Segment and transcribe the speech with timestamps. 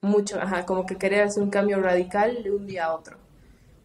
[0.00, 3.16] mucho, ajá, como que querer hacer un cambio radical de un día a otro.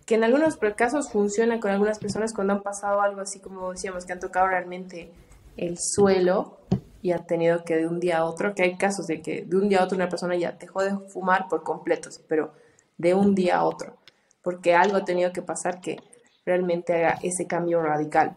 [0.05, 4.05] Que en algunos casos funciona con algunas personas cuando han pasado algo así como decíamos,
[4.05, 5.11] que han tocado realmente
[5.57, 6.57] el suelo
[7.01, 9.57] y han tenido que de un día a otro, que hay casos de que de
[9.57, 12.51] un día a otro una persona ya dejó de fumar por completo, pero
[12.97, 13.95] de un día a otro,
[14.41, 15.99] porque algo ha tenido que pasar que
[16.45, 18.35] realmente haga ese cambio radical,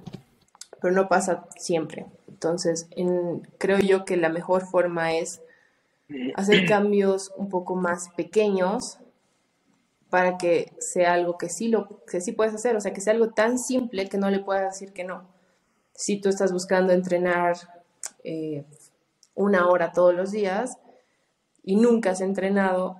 [0.81, 2.07] pero no pasa siempre.
[2.29, 2.89] Entonces,
[3.59, 5.41] creo yo que la mejor forma es
[6.35, 8.99] hacer cambios un poco más pequeños
[10.11, 13.13] para que sea algo que sí, lo, que sí puedes hacer, o sea, que sea
[13.13, 15.29] algo tan simple que no le puedas decir que no.
[15.95, 17.57] Si tú estás buscando entrenar
[18.25, 18.65] eh,
[19.35, 20.79] una hora todos los días
[21.63, 22.97] y nunca has entrenado,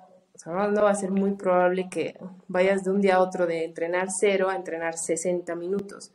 [0.47, 4.09] no va a ser muy probable que vayas de un día a otro de entrenar
[4.11, 6.13] cero a entrenar 60 minutos.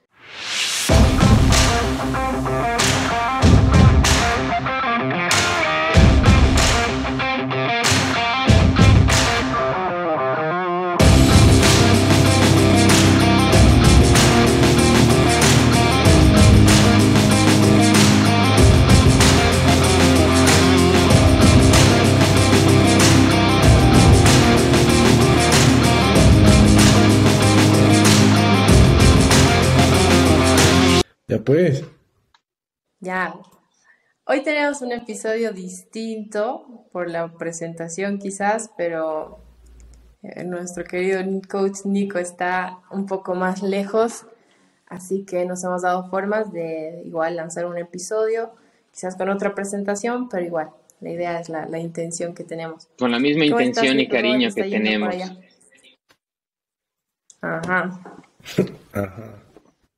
[31.34, 31.84] Ya pues.
[33.00, 33.34] Ya.
[34.26, 39.40] Hoy tenemos un episodio distinto por la presentación quizás, pero
[40.22, 44.28] eh, nuestro querido coach Nico está un poco más lejos,
[44.86, 48.52] así que nos hemos dado formas de igual lanzar un episodio,
[48.92, 50.70] quizás con otra presentación, pero igual,
[51.02, 52.90] la idea es la, intención que tenemos.
[53.00, 55.16] Con la misma intención y cariño que tenemos.
[57.42, 58.20] Ajá.
[58.94, 59.44] Ajá.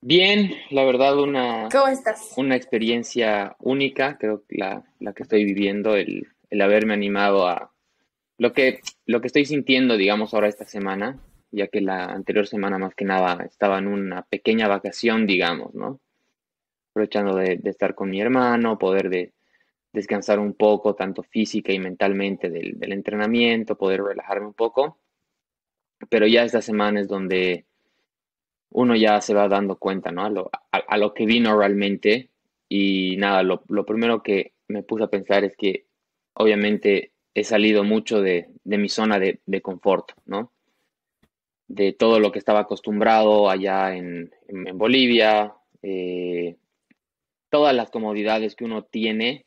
[0.07, 2.35] Bien, la verdad, una, ¿Cómo estás?
[2.37, 7.73] una experiencia única, creo que la, la que estoy viviendo, el, el, haberme animado a
[8.37, 12.77] lo que, lo que estoy sintiendo, digamos, ahora esta semana, ya que la anterior semana
[12.77, 15.99] más que nada estaba en una pequeña vacación, digamos, ¿no?
[16.91, 19.33] Aprovechando de, de estar con mi hermano, poder de,
[19.91, 24.99] descansar un poco, tanto física y mentalmente del, del entrenamiento, poder relajarme un poco.
[26.09, 27.65] Pero ya esta semana es donde
[28.69, 30.25] uno ya se va dando cuenta, ¿no?
[30.71, 32.29] A lo, que vino realmente.
[32.67, 35.85] Y nada, lo, primero que me puse a pensar es que
[36.33, 40.51] obviamente he salido mucho de, mi zona de, confort, ¿no?
[41.67, 44.31] De todo lo que estaba acostumbrado allá en,
[44.73, 46.57] Bolivia, eh,
[47.49, 49.45] todas las comodidades que uno tiene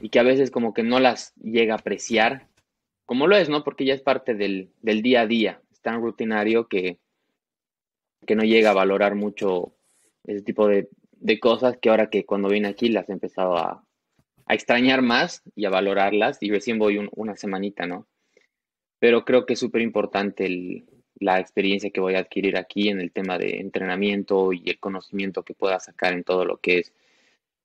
[0.00, 2.48] y que a veces como que no las llega a apreciar,
[3.06, 3.64] como lo es, ¿no?
[3.64, 6.98] Porque ya es parte del día a día, es tan rutinario que,
[8.26, 9.74] que no llega a valorar mucho
[10.24, 13.84] ese tipo de, de cosas que ahora que cuando vine aquí las he empezado a,
[14.46, 18.06] a extrañar más y a valorarlas y recién voy un, una semanita, ¿no?
[18.98, 20.84] Pero creo que es súper importante
[21.20, 25.42] la experiencia que voy a adquirir aquí en el tema de entrenamiento y el conocimiento
[25.42, 26.92] que pueda sacar en todo lo que es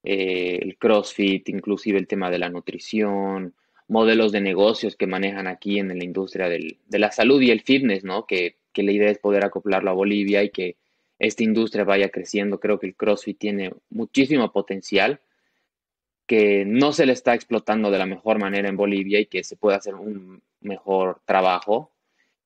[0.04, 3.54] eh, el CrossFit, inclusive el tema de la nutrición,
[3.88, 8.04] modelos de negocios que manejan aquí en la industria de la salud y el fitness,
[8.04, 8.26] ¿no?
[8.26, 10.78] Que que la idea es poder acoplarlo a Bolivia y que
[11.20, 12.60] esta industria vaya creciendo.
[12.60, 15.22] Creo que el CrossFit tiene muchísimo potencial
[16.26, 19.56] que no se le está explotando de la mejor manera en Bolivia y que se
[19.56, 21.92] puede hacer un mejor trabajo,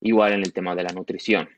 [0.02, 1.50] igual en el tema de la nutrición.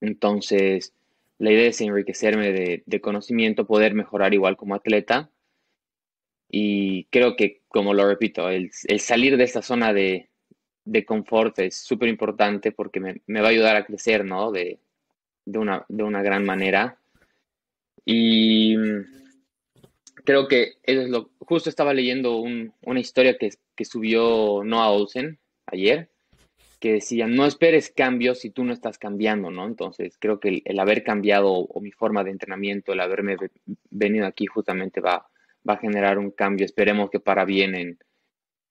[0.00, 0.94] Entonces,
[1.38, 5.30] la idea es enriquecerme de, conocimiento, poder mejorar igual como atleta.
[6.48, 8.70] Y creo que, como lo repito, el
[9.00, 10.30] salir de esta zona de,
[10.84, 14.50] de confort es súper importante porque me, me, va a ayudar a crecer, ¿no?
[14.50, 14.78] De,
[15.44, 16.98] de, una, de una gran manera.
[18.04, 18.76] Y
[20.24, 21.30] creo que eso es lo.
[21.40, 26.08] Justo estaba leyendo un, una historia que, que subió Noah Olsen ayer,
[26.80, 29.66] que decía: No esperes cambios si tú no estás cambiando, ¿no?
[29.66, 33.36] Entonces, creo que el, el haber cambiado o mi forma de entrenamiento, el haberme
[33.90, 35.28] venido aquí, justamente va,
[35.68, 36.64] va a generar un cambio.
[36.64, 37.98] Esperemos que para bien en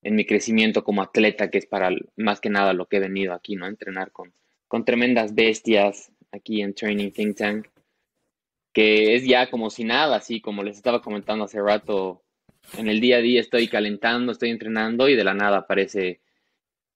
[0.02, 3.34] en mi crecimiento como atleta, que es para más que nada lo que he venido
[3.34, 3.68] aquí, ¿no?
[3.68, 4.34] Entrenar con,
[4.68, 7.68] con tremendas bestias aquí en Training Think Tank,
[8.74, 12.24] que es ya como si nada, así como les estaba comentando hace rato,
[12.78, 16.22] en el día a día estoy calentando, estoy entrenando y de la nada aparece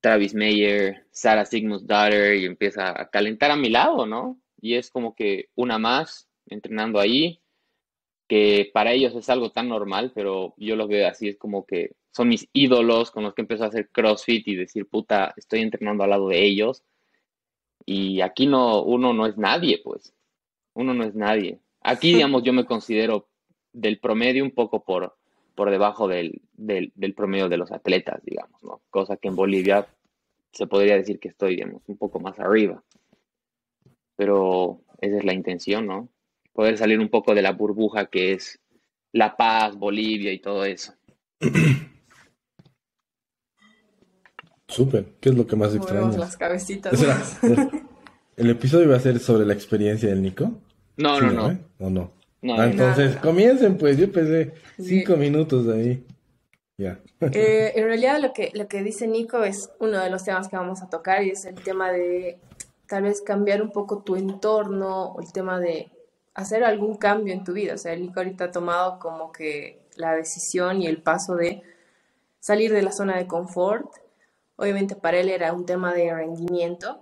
[0.02, 4.40] Travis Mayer, Sarah Sigmund's daughter y empieza a calentar a mi lado, ¿no?
[4.62, 7.42] Y es como que una más entrenando ahí,
[8.28, 11.92] que para ellos es algo tan normal, pero yo lo veo así, es como que
[12.14, 16.04] son mis ídolos con los que empezó a hacer CrossFit y decir, puta, estoy entrenando
[16.04, 16.84] al lado de ellos.
[17.86, 20.14] Y aquí no, uno no es nadie, pues.
[20.76, 21.60] Uno no es nadie.
[21.82, 23.28] Aquí, digamos, yo me considero
[23.74, 25.16] del promedio un poco por,
[25.56, 28.82] por debajo del, del, del promedio de los atletas, digamos, ¿no?
[28.92, 29.88] Cosa que en Bolivia
[30.52, 32.84] se podría decir que estoy, digamos, un poco más arriba.
[34.16, 36.10] Pero esa es la intención, ¿no?
[36.54, 38.62] Poder salir un poco de la burbuja que es
[39.12, 40.94] La Paz, Bolivia y todo eso.
[44.74, 45.06] Súper.
[45.20, 46.18] ¿Qué es lo que más extrañas?
[46.18, 46.94] las cabecitas.
[48.36, 50.52] ¿El episodio va a ser sobre la experiencia del Nico?
[50.98, 51.52] No, Sí, no, no.
[51.52, 51.58] ¿eh?
[51.80, 52.12] ¿O no?
[52.42, 52.64] No, Ah, no.
[52.66, 53.22] entonces, no.
[53.22, 55.00] comiencen pues, yo pensé Sí.
[55.00, 56.06] cinco minutos ahí.
[56.78, 57.00] Ya.
[57.22, 60.58] Eh, en realidad lo que, lo que dice Nico es uno de los temas que
[60.58, 62.40] vamos a tocar y es el tema de
[62.88, 65.90] tal vez cambiar un poco tu entorno o el tema de
[66.34, 67.76] hacer algún cambio en tu vida.
[67.76, 71.62] O sea, el Nico ahorita ha tomado como que la decisión y el paso de
[72.40, 73.86] salir de la zona de confort.
[74.56, 77.00] Obviamente para él era un tema de rendimiento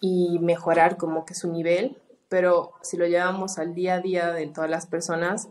[0.00, 1.98] y mejorar como que su nivel,
[2.28, 5.48] pero si lo llevamos al día a día de todas las personas,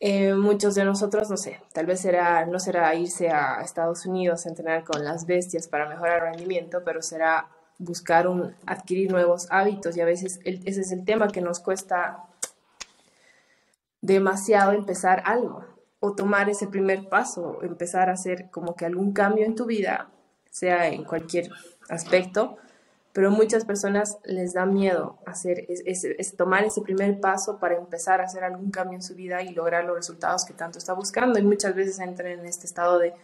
[0.00, 4.44] eh, muchos de nosotros, no sé, tal vez será, no será irse a Estados Unidos
[4.44, 7.48] a entrenar con las bestias para mejorar el rendimiento, pero será
[7.78, 11.58] buscar un, adquirir nuevos hábitos y a veces el- ese es el tema que nos
[11.58, 12.24] cuesta
[14.00, 15.64] demasiado empezar algo
[16.04, 20.08] o tomar ese primer paso, empezar a hacer como que algún cambio en tu vida,
[20.50, 21.50] sea en cualquier
[21.88, 22.56] aspecto,
[23.12, 27.76] pero muchas personas les da miedo hacer es, es- es tomar ese primer paso para
[27.76, 30.92] empezar a hacer algún cambio en su vida y lograr los resultados que tanto está
[30.94, 33.14] buscando y muchas veces entran en este estado de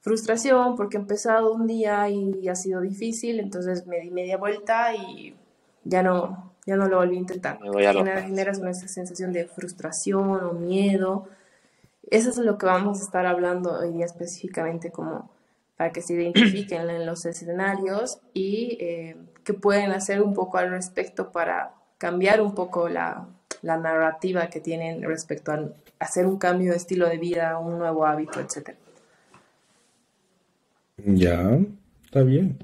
[0.00, 4.94] frustración porque he empezado un día y ha sido difícil, entonces me di media vuelta
[4.94, 5.36] y
[5.84, 7.60] ya no, ya no lo volví a intentar.
[7.60, 11.28] Me voy a generas una sensación de frustración o miedo.
[12.10, 15.30] Eso es lo que vamos a estar hablando hoy día específicamente como
[15.76, 20.70] para que se identifiquen en los escenarios y eh, que pueden hacer un poco al
[20.70, 23.28] respecto para cambiar un poco la,
[23.62, 25.68] la narrativa que tienen respecto a
[26.00, 28.70] hacer un cambio de estilo de vida, un nuevo hábito, etc.
[31.04, 31.58] Ya,
[32.04, 32.58] está bien.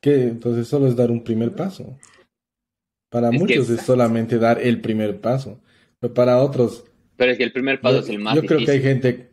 [0.00, 0.24] ¿Qué?
[0.24, 1.96] Entonces solo es dar un primer paso.
[3.10, 5.58] Para Es que muchos es- solamente dar el primer paso.
[6.00, 6.84] Pero para otros,
[7.22, 9.02] Pero es que el primer paso yo, es el más yo creo que hay difícil.
[9.02, 9.30] gente,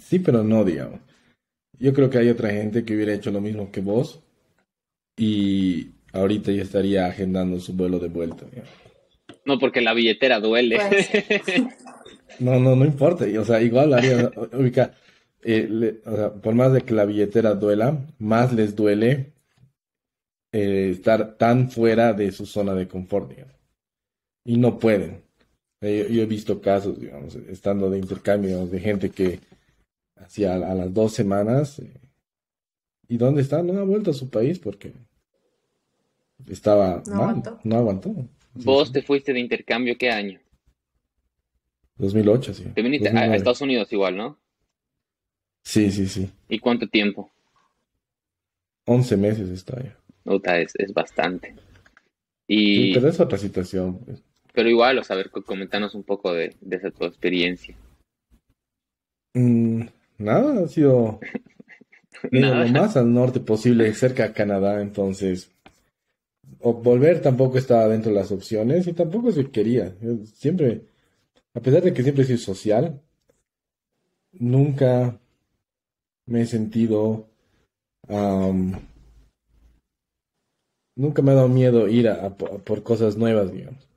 [0.00, 1.00] sí, pero no, digamos.
[1.78, 4.20] Yo creo que hay otra gente que hubiera hecho lo mismo que vos
[5.16, 8.44] y ahorita ya estaría agendando su vuelo de vuelta.
[8.44, 8.70] digamos.
[9.46, 10.76] No, porque la billetera duele.
[10.76, 11.10] Pues,
[12.40, 13.24] No, no, no importa.
[13.40, 14.92] O sea, igual haría, ubica,
[15.42, 19.32] eh, le- o sea, por más de que la billetera duela, más les duele
[20.52, 23.54] eh, estar tan fuera de su zona de confort, digamos.
[24.44, 25.22] Y no pueden.
[25.80, 29.40] Eh, yo, yo he visto casos, digamos, estando de intercambio, digamos, de gente que
[30.16, 31.92] hacía a, las dos semanas, eh,
[33.08, 33.62] ¿y dónde está?
[33.62, 34.92] No ha vuelto a su país porque
[36.48, 37.60] estaba No mal, aguantó.
[37.62, 38.14] no aguantó.
[38.58, 38.92] Sí, Vos sí.
[38.92, 40.40] te fuiste de intercambio, ¿qué año?
[41.96, 42.64] 2008, sí.
[42.74, 43.36] Te viniste a, a 2009.
[43.36, 44.38] Estados Unidos igual, ¿no?
[45.64, 46.30] Sí, sí, sí.
[46.48, 47.30] ¿Y cuánto tiempo?
[48.86, 49.96] 11 meses está ya.
[50.24, 51.54] Puta, es, es bastante.
[51.54, 53.98] Sí, Y, pero es otra situación.
[54.00, 54.22] pues.
[54.58, 57.76] Pero igual, o sea, a ver, comentanos un poco de, de esa tu experiencia.
[59.34, 59.84] Mm,
[60.18, 61.24] nada, ha sido
[62.32, 62.64] Nada.
[62.64, 65.50] lo más al norte posible, cerca a Canadá, entonces
[66.60, 69.96] o volver tampoco estaba dentro de las opciones y tampoco se quería.
[70.00, 70.84] Yo siempre,
[71.54, 73.02] a pesar de que siempre he sido social,
[74.40, 75.20] nunca
[76.26, 77.28] me he sentido,
[78.08, 78.72] am,
[80.96, 83.87] nunca me ha dado miedo ir a, a po- a por cosas nuevas, digamos.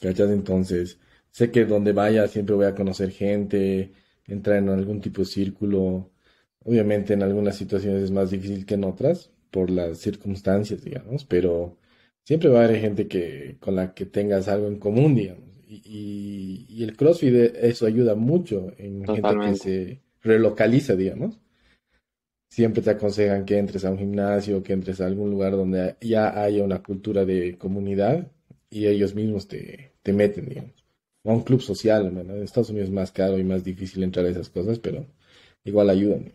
[0.00, 0.30] ¿Cachas?
[0.30, 0.98] Entonces,
[1.30, 3.92] sé que donde vaya siempre voy a conocer gente,
[4.26, 6.10] entrar en algún tipo de círculo.
[6.64, 11.78] Obviamente en algunas situaciones es más difícil que en otras por las circunstancias, digamos, pero
[12.24, 15.48] siempre va a haber gente que con la que tengas algo en común, digamos.
[15.66, 21.40] Y, y- y el CrossFit eh, eso ayuda mucho en gente que se relocaliza, digamos.
[22.50, 26.42] Siempre te aconsejan que entres a un gimnasio, que entres a algún lugar donde ya
[26.42, 28.30] haya una cultura de comunidad
[28.68, 30.84] y ellos mismos te, te meten, digamos.
[31.22, 34.24] O a un club social, en Estados Unidos es más caro y más difícil entrar
[34.26, 35.06] a esas cosas, pero
[35.64, 36.32] igual ayudan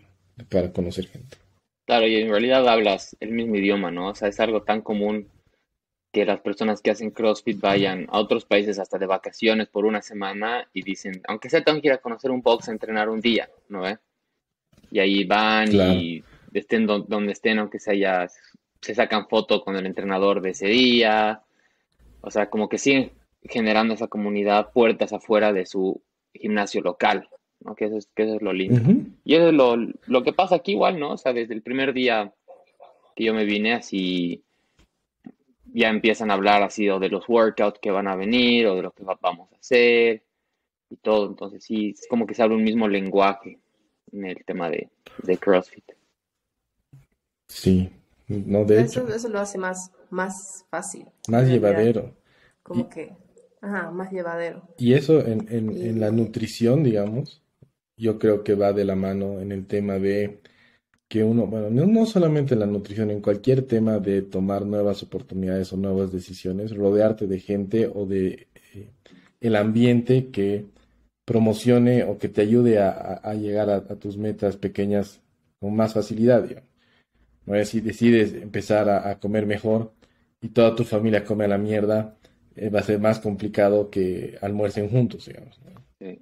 [0.50, 1.38] para conocer gente.
[1.86, 4.10] Claro, y en realidad hablas el mismo idioma, ¿no?
[4.10, 5.28] O sea, es algo tan común
[6.12, 10.02] que las personas que hacen CrossFit vayan a otros países hasta de vacaciones por una
[10.02, 13.20] semana y dicen, aunque sea tengo que ir a conocer un box, a entrenar un
[13.22, 13.98] día, ¿no ve?
[14.92, 15.94] Y ahí van Claro.
[15.94, 18.30] y estén don- donde estén, aunque sea ya,
[18.82, 21.42] se sacan foto con el entrenador de ese día.
[22.22, 23.12] O sea, como que siguen
[23.48, 26.02] generando esa comunidad puertas afuera de su
[26.34, 27.30] gimnasio local,
[27.62, 27.76] ¿no?
[27.76, 28.82] Que eso es, que eso es lo lindo.
[29.24, 29.76] Y eso es lo,
[30.08, 31.12] lo que pasa aquí igual, ¿no?
[31.14, 32.34] O sea, desde el primer día
[33.16, 34.44] que yo me vine así,
[35.74, 38.82] ya empiezan a hablar así o de los workouts que van a venir o de
[38.84, 40.24] lo que va- vamos a hacer
[40.90, 41.28] y todo.
[41.28, 43.60] Entonces sí, es como que se habla un mismo lenguaje.
[44.12, 44.88] en el tema de,
[45.24, 45.84] de CrossFit.
[47.50, 47.90] Sí,
[48.28, 51.06] no, de Eso, hecho, eso lo hace más, más fácil.
[51.28, 52.14] más llevadero.
[52.64, 53.14] Como Y- que,
[53.66, 54.68] ajá, más llevadero.
[54.78, 57.42] Y eso en, en, Y- en la nutrición, digamos,
[57.98, 60.42] yo creo que va de la mano en el tema de
[61.10, 65.04] que uno, bueno, no, no solamente en la nutrición, en cualquier tema de tomar nuevas
[65.04, 68.92] oportunidades o nuevas decisiones, rodearte de gente o de eh,
[69.42, 70.68] el ambiente que
[71.26, 75.22] promocione o que te ayude a, a- a llegar a, a tus metas pequeñas
[75.60, 76.70] con más facilidad, digamos.
[77.46, 77.64] ¿No?
[77.66, 79.94] Si decides empezar a, a comer mejor
[80.42, 82.18] y toda tu familia come a la mierda,
[82.56, 85.72] eh, va a ser más complicado que almuercen juntos, digamos, ¿no?
[86.00, 86.20] Sí.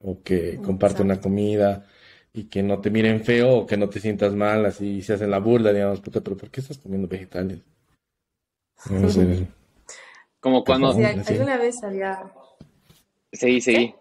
[0.00, 1.86] O que compartan una comida
[2.32, 5.30] y que no te miren feo o que no te sientas mal, así se hacen
[5.30, 7.60] la burla, digamos, puta, pero ¿por qué estás comiendo vegetales?
[8.90, 9.46] No sé.
[10.40, 10.92] Como cuando...
[10.92, 11.32] Sí, Sí.
[11.34, 12.30] alguna vez había...
[13.32, 13.94] Seguí, seguí.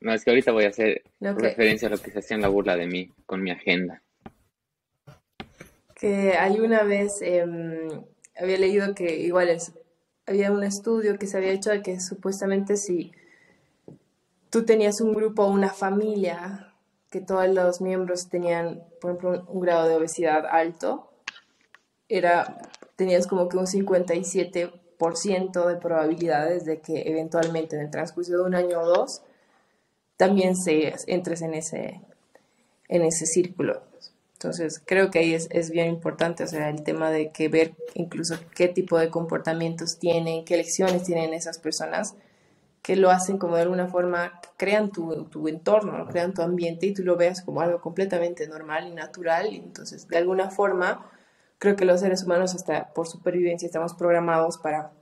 [0.00, 2.48] No, es que ahorita voy a hacer que- referencia a lo que se hacían la
[2.48, 4.02] burla de mí con mi agenda.
[5.94, 7.88] que hay una vez em,
[8.38, 9.72] había leído que igual es,
[10.28, 13.12] había un estudio que se había hecho de que supuestamente si
[14.50, 16.72] tú tenías un grupo o una familia
[17.10, 21.10] que todos los miembros tenían, por ejemplo, un, un grado de obesidad alto,
[22.08, 22.58] era,
[22.96, 28.54] tenías como que un 57% de probabilidades de que eventualmente en el transcurso de un
[28.54, 29.22] año o dos
[30.16, 32.00] también se, entres en ese,
[32.88, 33.82] en ese círculo.
[34.38, 37.74] Entonces, creo que ahí es, es bien importante, o sea, el tema de que ver
[37.94, 42.14] incluso qué tipo de comportamientos tienen, qué lecciones tienen esas personas,
[42.80, 46.94] que lo hacen como de alguna forma, crean tu, tu entorno, crean tu ambiente y
[46.94, 49.52] tú lo veas como algo completamente normal y natural.
[49.52, 51.10] Y entonces, de alguna forma,
[51.58, 54.92] creo que los seres humanos, hasta por supervivencia, estamos programados para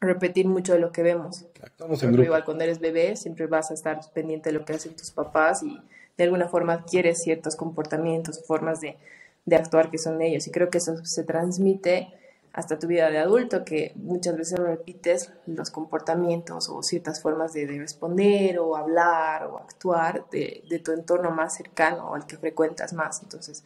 [0.00, 1.46] repetir mucho de lo que vemos.
[1.62, 2.24] Actuamos en grupo.
[2.24, 5.62] igual cuando eres bebé, siempre vas a estar pendiente de lo que hacen tus papás
[5.62, 5.80] y
[6.16, 8.96] de alguna forma adquieres ciertos comportamientos, formas de,
[9.44, 10.46] de actuar que son de ellos.
[10.46, 12.08] Y creo que eso se transmite
[12.52, 17.66] hasta tu vida de adulto, que muchas veces repites los comportamientos o ciertas formas de,
[17.66, 22.36] de responder o hablar o actuar de, de, tu entorno más cercano o al que
[22.36, 23.22] frecuentas más.
[23.22, 23.64] Entonces,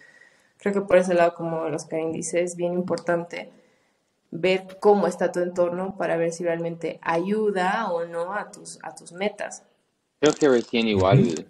[0.59, 3.51] creo que por ese lado, como los Karen dice, es bien importante
[4.31, 8.95] ver cómo está tu entorno para ver si realmente ayuda o no a tus, a
[8.95, 9.65] tus metas.
[10.21, 11.49] Creo que recién igual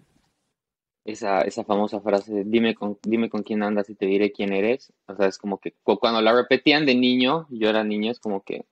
[1.07, 4.53] esa, esa famosa frase de dime con, dime con quién andas y te diré quién
[4.53, 4.93] eres.
[5.07, 8.19] O sea, es como que cu- cuando la repetían de niño, yo era niño, es
[8.21, 8.65] como que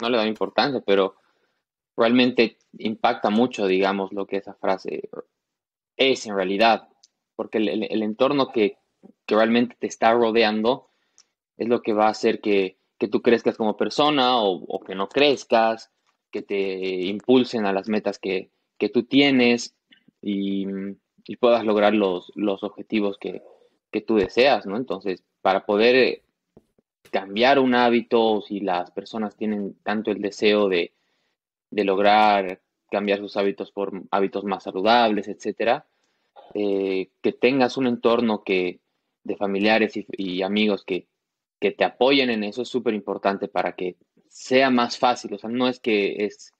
[0.00, 1.16] no le da importancia, pero
[1.96, 5.10] realmente impacta mucho, digamos, lo que esa frase
[5.96, 6.88] es en realidad,
[7.36, 8.78] porque el, el- el entorno que,
[9.26, 10.90] que realmente te está rodeando
[11.58, 14.94] es lo que va a hacer que, que tú crezcas como persona o, o que
[14.96, 15.92] no crezcas,
[16.32, 16.58] que te
[17.06, 19.76] impulsen a las metas que, que tú tienes
[20.22, 20.66] y,
[21.26, 23.42] y puedas lograr los, los objetivos que,
[23.90, 24.76] que tú deseas, ¿no?
[24.76, 26.22] Entonces, para poder eh,
[27.10, 30.92] cambiar un hábito, si las personas tienen tanto el deseo de,
[31.70, 35.86] de lograr cambiar sus hábitos por hábitos más saludables, etcétera,
[36.54, 38.80] eh, que tengas un entorno que,
[39.24, 41.08] de familiares y, amigos que,
[41.60, 43.96] que te apoyen en eso es súper importante para que
[44.28, 45.34] sea más fácil.
[45.34, 46.52] O sea, no es que es,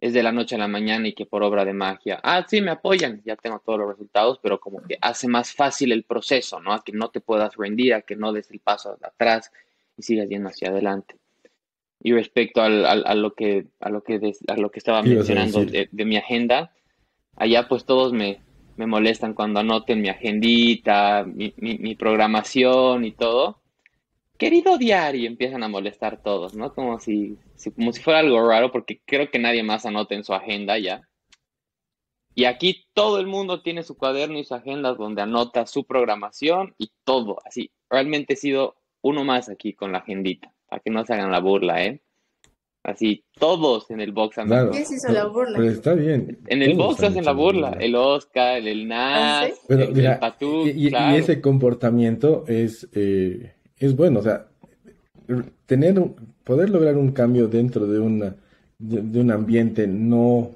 [0.00, 2.60] es de la noche a la mañana y que por obra de magia, ah, sí,
[2.60, 6.60] me apoyan, ya tengo todos los resultados, pero como que hace más fácil el proceso,
[6.60, 6.72] ¿no?
[6.72, 9.50] A que no te puedas rendir, a que no des el paso atrás
[9.96, 11.16] y sigas yendo hacia adelante.
[12.00, 15.02] Y respecto al, al, a lo que a lo que des, a lo que estaba
[15.02, 16.72] ¿Qué ibas a mencionando de, de mi agenda,
[17.34, 18.40] allá pues todos me,
[18.76, 23.58] me molestan cuando anoten mi agendita, mi, mi, mi programación y todo.
[24.38, 26.72] Querido diario, empiezan a molestar todos, ¿no?
[26.72, 30.24] Como si, si- como si fuera algo raro, porque creo que nadie más anota en
[30.24, 31.08] su agenda ya.
[32.34, 36.74] Y aquí todo el mundo tiene su cuaderno y su agenda donde anota su programación
[36.78, 37.72] y todo, así.
[37.90, 41.40] Realmente he sido uno más aquí con la agendita, para que no se hagan la
[41.40, 42.00] burla, ¿eh?
[42.84, 44.70] Así, todos en el box andan Claro.
[44.70, 45.58] ¿Quién se hizo la burla?
[45.58, 46.38] Pero está bien.
[46.46, 47.76] En el box han hacen la burla.
[47.80, 49.60] El Oscar, el ¿Ah, Nas, sí?
[49.66, 51.16] Pero el, mira, el Patú, y, y- y claro.
[51.16, 54.46] ese comportamiento es, eh, es bueno, o sea,
[55.66, 58.36] tener un- poder lograr un cambio dentro de una
[58.78, 60.52] de, de un ambiente no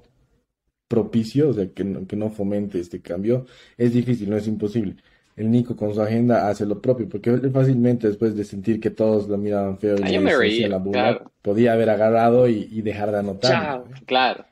[0.88, 3.46] propicio, o sea, que no, que no fomente este cambio,
[3.78, 4.96] es difícil, no es imposible.
[5.36, 9.28] El Nico con su agenda hace lo propio, porque fácilmente después de sentir que todos
[9.28, 11.32] lo miraban feo y Ah, me reía, la burla, claro.
[11.42, 13.52] podía haber agarrado y, y dejar de anotar.
[13.52, 14.44] Chao, claro.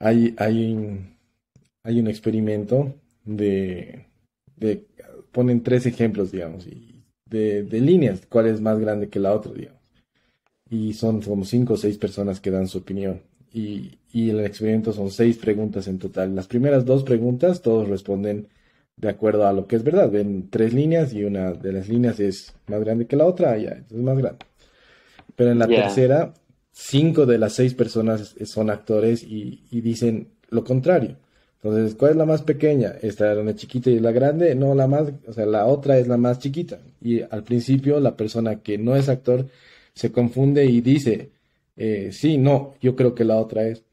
[0.00, 1.16] Hay, hay, un-
[1.84, 2.94] hay un experimento
[3.24, 4.06] de,
[4.56, 4.86] de-
[5.32, 6.91] ponen tres ejemplos, digamos, y
[7.32, 9.80] de, de líneas, cuál es más grande que la otra, digamos.
[10.70, 13.22] Y son como cinco o seis personas que dan su opinión.
[13.52, 16.34] Y, y el experimento son seis preguntas en total.
[16.34, 18.48] Las primeras dos preguntas, todos responden
[18.96, 20.10] de acuerdo a lo que es verdad.
[20.10, 23.82] Ven tres líneas y una de las líneas es más grande que la otra, ya,
[23.90, 24.44] es más grande.
[25.34, 26.34] Pero en la tercera,
[26.70, 31.16] cinco de las seis personas son actores y, y, dicen lo contrario.
[31.62, 32.94] Entonces, ¿cuál es la más pequeña?
[33.02, 34.54] Esta es la chiquita y la grande.
[34.56, 36.80] No, la más, o sea, la otra es la más chiquita.
[37.00, 39.46] Y al principio, la persona que no es actor
[39.94, 41.30] se confunde y dice,
[41.76, 43.84] eh, sí, no, yo creo que la otra es.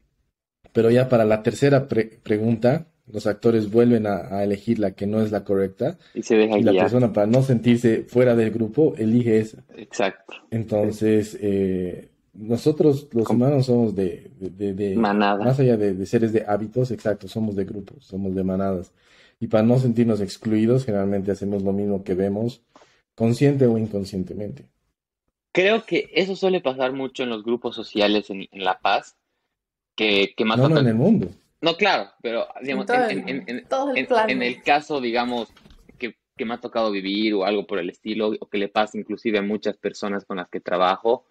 [0.72, 5.30] Pero ya para la tercera pregunta, los actores vuelven a, elegir la que no es
[5.30, 5.96] la correcta.
[6.14, 9.62] Y se deja Y la persona, para no sentirse fuera del grupo, elige esa.
[9.76, 10.34] Exacto.
[10.50, 15.44] Entonces, eh, nosotros los humanos somos de, de, manada.
[15.44, 18.92] Más allá de, seres de hábitos, exacto, somos de grupos, somos de manadas.
[19.40, 22.62] Y para no sentirnos excluidos, generalmente hacemos lo mismo que vemos,
[23.14, 24.68] consciente o inconscientemente.
[25.52, 29.16] Creo que eso suele pasar mucho en los grupos sociales en, La Paz,
[29.96, 30.58] que, que más...
[30.58, 31.28] No, no, en el mundo.
[31.60, 35.48] No, claro, pero digamos, en, en, el caso, digamos,
[35.98, 38.96] que, que, me ha tocado vivir o algo por el estilo, o que le pasa
[38.96, 41.26] inclusive a muchas personas con las que trabajo,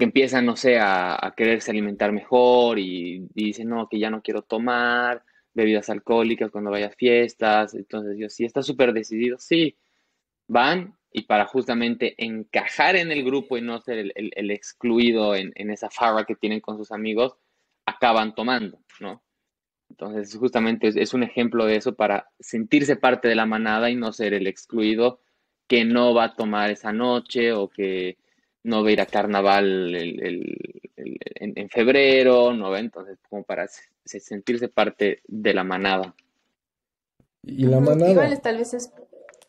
[0.00, 4.40] que empiezan, no sé, a, quererse alimentar mejor y, dicen, no, que ya no quiero
[4.40, 7.74] tomar bebidas alcohólicas cuando vaya a fiestas.
[7.74, 9.76] Entonces yo, sí, está súper decidido, sí,
[10.48, 15.90] van y para justamente encajar en el grupo y no ser el, excluido en, esa
[15.90, 17.36] farra que tienen con sus amigos,
[17.84, 19.22] acaban tomando, ¿no?
[19.90, 24.12] Entonces, justamente es, un ejemplo de eso para sentirse parte de la manada y no
[24.12, 25.20] ser el excluido
[25.66, 28.16] que no va a tomar esa noche o que
[28.62, 29.94] no va a ir a carnaval
[30.96, 32.76] en, febrero, ¿no?
[32.76, 33.66] Entonces, como para
[34.04, 36.14] sentirse parte de la manada.
[37.42, 38.10] Y la manada.
[38.10, 38.92] Igual tal vez es,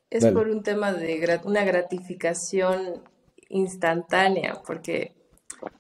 [0.09, 3.01] es por un tema de una gratificación
[3.49, 5.13] instantánea, porque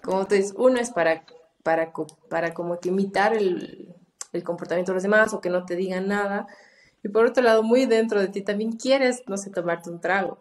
[0.03, 1.23] como tú dices, uno es para,
[1.63, 1.93] para,
[2.29, 3.95] para como que imitar el,
[4.33, 6.47] el comportamiento de los demás o que no te digan nada.
[7.03, 10.37] Y por otro lado, muy dentro de ti también quieres, no sé, tomarte un trago,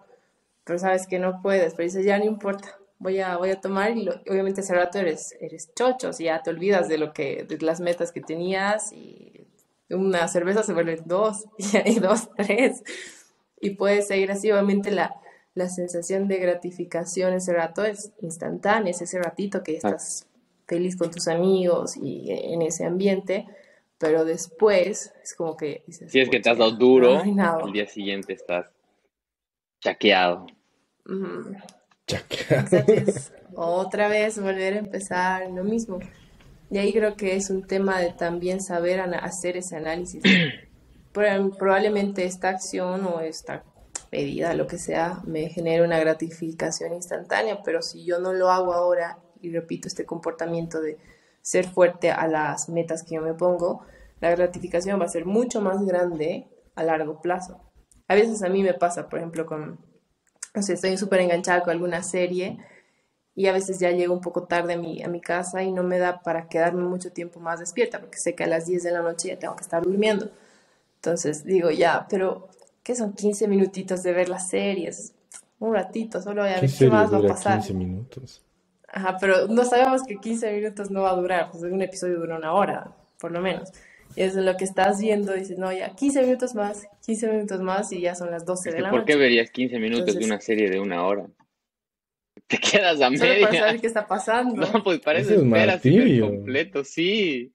[0.64, 3.96] pero sabes que no puedes, pero dices, ya no importa, voy a, voy a tomar
[3.96, 7.58] y obviamente ese rato eres, eres chocho, si ya te olvidas de lo que, de
[7.64, 9.46] las metas que tenías y
[9.88, 12.84] una cerveza se vuelve dos y dos, tres.
[13.60, 15.16] Y puedes seguir así, obviamente la,
[15.54, 20.26] la sensación de gratificación ese rato es instantánea, es ese ratito que estás
[20.68, 23.46] feliz con tus amigos y en ese ambiente,
[23.98, 27.86] pero después es como que dices, si es que te has dado duro, al día
[27.86, 28.66] siguiente estás
[29.80, 30.46] chaqueado.
[33.54, 35.98] Otra vez volver a empezar lo mismo.
[36.70, 40.22] Y ahí creo que es un tema de también saber hacer ese análisis.
[41.12, 43.64] Probablemente esta acción o esta
[44.10, 48.72] pedida, lo que sea, me genere una gratificación instantánea, pero si yo no lo hago
[48.72, 50.98] ahora y repito este comportamiento de
[51.42, 53.84] ser fuerte a las metas que yo me pongo,
[54.20, 57.60] la gratificación va a ser mucho más grande a largo plazo.
[58.08, 59.78] A veces a mí me pasa, por ejemplo, con,
[60.54, 62.58] no sé, estoy súper enganchada con alguna serie
[63.34, 65.82] y a veces ya llego un poco tarde a mi, a mi casa y no
[65.82, 68.90] me da para quedarme mucho tiempo más despierta porque sé que a las 10 de
[68.90, 70.30] la noche ya tengo que estar durmiendo.
[70.96, 72.48] Entonces digo, ya, pero
[72.82, 75.14] ¿qué son 15 minutitos de ver las series?
[75.58, 77.58] Un ratito, solo voy a ver qué, más va a pasar.
[77.58, 78.42] 15 minutos.
[78.92, 82.36] Ajá, pero no sabemos que 15 minutos no va a durar, pues un episodio dura
[82.36, 83.72] una hora, por lo menos.
[84.16, 88.00] Es lo que estás viendo, dices, no, ya 15 minutos más, 15 minutos más y
[88.00, 90.80] ya son las 12 de la ¿Por qué verías 15 minutos de una serie de
[90.80, 91.26] una hora?
[92.46, 93.46] Te quedas a media.
[93.46, 94.66] para saber qué está pasando.
[94.72, 95.80] No, pues parece esperas
[96.20, 97.52] completo, sí.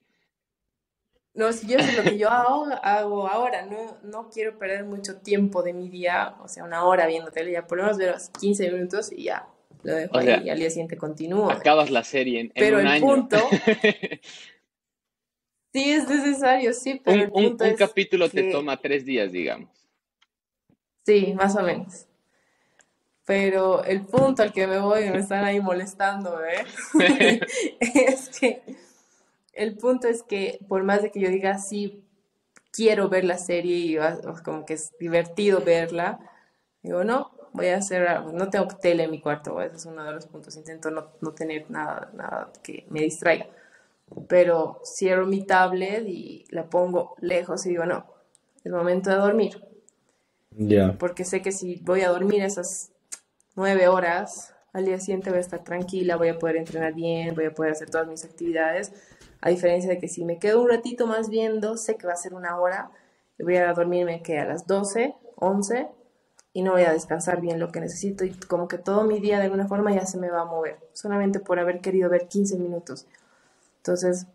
[1.34, 5.18] No, si yo es lo que yo hago, hago ahora, no, no quiero perder mucho
[5.18, 8.16] tiempo de mi día, o sea, una hora viendo tele, ya por lo menos ver
[8.40, 9.46] 15 minutos y ya
[9.84, 11.52] lo dejo ahí y al día siguiente continúo.
[11.52, 13.38] Acabas la serie en, Pero un el punto
[15.76, 19.70] Sí, es necesario, sí, pero un, capítulo te toma tres días, digamos.
[21.06, 22.06] Sí, más o menos.
[23.26, 26.64] Pero el punto al que me voy, me están ahí molestando, ¿eh?
[27.82, 28.62] es que
[29.52, 32.06] el punto es que por más de que yo diga sí,
[32.72, 33.98] quiero ver la serie y
[34.46, 36.22] como que es divertido verla,
[36.84, 40.14] digo, no, voy a hacer, no tengo tele en mi cuarto, ese es uno de
[40.14, 43.48] los puntos, intento no, no tener nada, nada que me distraiga
[44.28, 48.06] pero cierro mi tablet y la pongo lejos y digo, no,
[48.64, 49.62] es momento de dormir.
[50.52, 50.98] Ya.
[50.98, 52.92] Porque sé que si voy a dormir esas
[53.56, 57.46] nueve horas, al día siguiente voy a estar tranquila, voy a poder entrenar bien, voy
[57.46, 58.92] a poder hacer todas mis actividades.
[59.42, 62.18] A diferencia de que si me quedo un ratito más viendo, sé que va a
[62.18, 62.92] ser una hora,
[63.38, 65.88] y voy a dormirme que a las 12, 11
[66.54, 69.40] y no voy a descansar bien lo que necesito y como que todo mi día
[69.40, 72.58] de alguna forma ya se me va a mover, solamente por haber querido ver 15
[72.58, 73.08] minutos.
[73.86, 74.26] Entonces,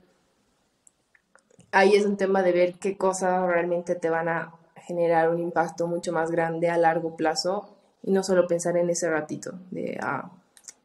[1.72, 5.88] ahí es un tema de ver qué cosas realmente te van a generar un impacto
[5.88, 10.30] mucho más grande a largo plazo y no solo pensar en ese ratito de ah,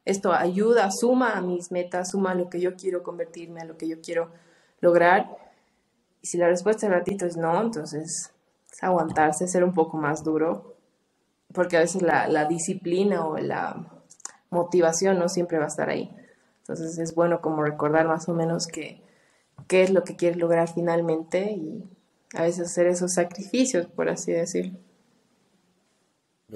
[0.03, 3.77] esto ayuda, suma a mis metas, suma a lo que yo quiero convertirme, a lo
[3.77, 4.31] que yo quiero
[4.81, 5.37] lograr.
[6.23, 8.31] Y si la respuesta del ratito es no, entonces
[8.71, 10.73] es aguantarse, ser un poco más duro,
[11.53, 13.85] porque a veces la disciplina o la
[14.49, 16.11] motivación no siempre va a estar ahí.
[16.67, 18.99] Entonces es bueno como recordar más o menos que,
[19.67, 21.83] qué es lo que quieres lograr finalmente y
[22.33, 24.79] a veces hacer esos sacrificios, por así decirlo.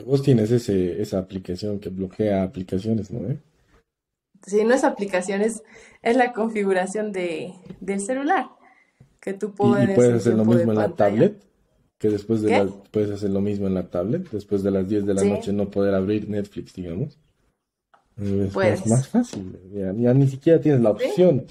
[0.05, 3.29] Vos tienes ese, esa aplicación que bloquea aplicaciones, ¿no?
[3.29, 3.37] ¿Eh?
[4.47, 5.61] Sí, no es aplicaciones,
[6.01, 8.47] es la configuración de, del celular.
[9.19, 11.43] Que tú puedes, ¿Y, puedes hacer lo mismo en la tablet?
[11.99, 15.05] Que después de la, puedes hacer lo mismo en la tablet, después de las 10
[15.05, 17.19] de la noche no poder abrir Netflix, digamos.
[18.21, 21.45] Es más, fácil, ya, ni siquiera tienes la opción.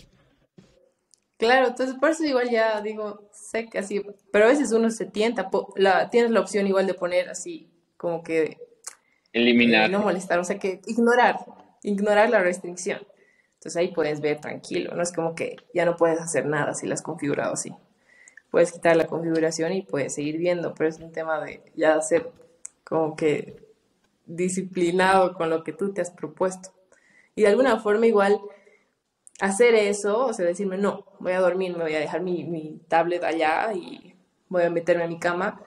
[1.38, 4.02] Claro, entonces por eso igual ya digo, sé que así,
[4.33, 8.22] pero a veces uno se tienta, la, tienes la opción igual de poner así, como
[8.22, 8.59] que...
[9.33, 9.88] Eliminar.
[9.88, 11.38] Eh, no molestar, o sea que ignorar,
[11.83, 13.00] ignorar la restricción.
[13.54, 16.87] Entonces ahí puedes ver tranquilo, no es como que ya no puedes hacer nada si
[16.87, 17.72] la has configurado así.
[18.50, 22.31] Puedes quitar la configuración y puedes seguir viendo, pero es un tema de ya ser
[22.83, 23.67] como que
[24.29, 26.71] disciplinado con lo que tú te has propuesto.
[27.35, 28.41] Y de alguna forma igual
[29.41, 32.81] hacer eso, o sea, decirme, no, voy a dormir, me voy a dejar mi, mi
[32.88, 34.14] tablet allá y
[34.49, 35.61] voy a meterme a mi cama,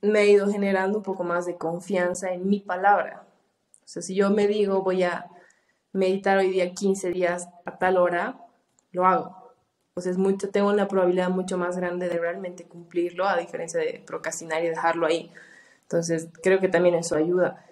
[0.00, 3.26] me ha ido generando un poco más de confianza en mi palabra.
[3.84, 5.26] O sea, si yo me digo, voy a
[5.92, 8.38] meditar hoy día 15 días a tal hora,
[8.92, 9.54] lo hago.
[9.94, 13.80] O sea, es mucho, tengo una probabilidad mucho más grande de realmente cumplirlo, a diferencia
[13.80, 15.32] de procrastinar y dejarlo ahí.
[15.88, 17.64] Entonces, creo que también eso ayuda.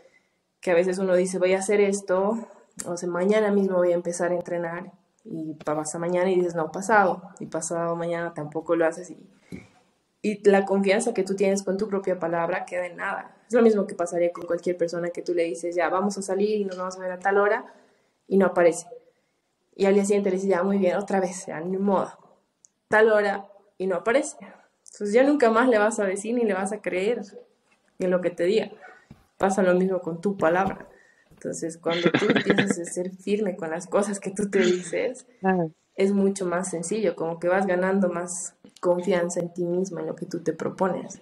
[0.60, 2.48] Que a veces uno dice, voy a hacer esto,
[2.86, 4.90] o sea, mañana mismo voy a empezar a entrenar,
[5.22, 9.18] y pasa mañana y dices, no, pasado, y pasado mañana tampoco lo haces, y,
[10.22, 13.36] y la confianza que tú tienes con tu propia palabra queda en nada.
[13.48, 16.22] Es lo mismo que pasaría con cualquier persona que tú le dices, ya, vamos a
[16.22, 17.66] salir y nos vamos a ver a tal hora,
[18.26, 18.86] y no aparece.
[19.74, 22.10] Y al día siguiente le dices, ya, muy bien, otra vez, ya, ni modo,
[22.88, 24.38] tal hora, y no aparece.
[24.90, 27.20] Entonces ya nunca más le vas a decir ni le vas a creer
[27.98, 28.70] en lo que te diga.
[29.38, 30.88] Pasa lo mismo con tu palabra.
[31.30, 35.26] Entonces, cuando tú empiezas a ser firme con las cosas que tú te dices,
[35.94, 40.16] es mucho más sencillo, como que vas ganando más confianza en ti misma, en lo
[40.16, 41.20] que tú te propones.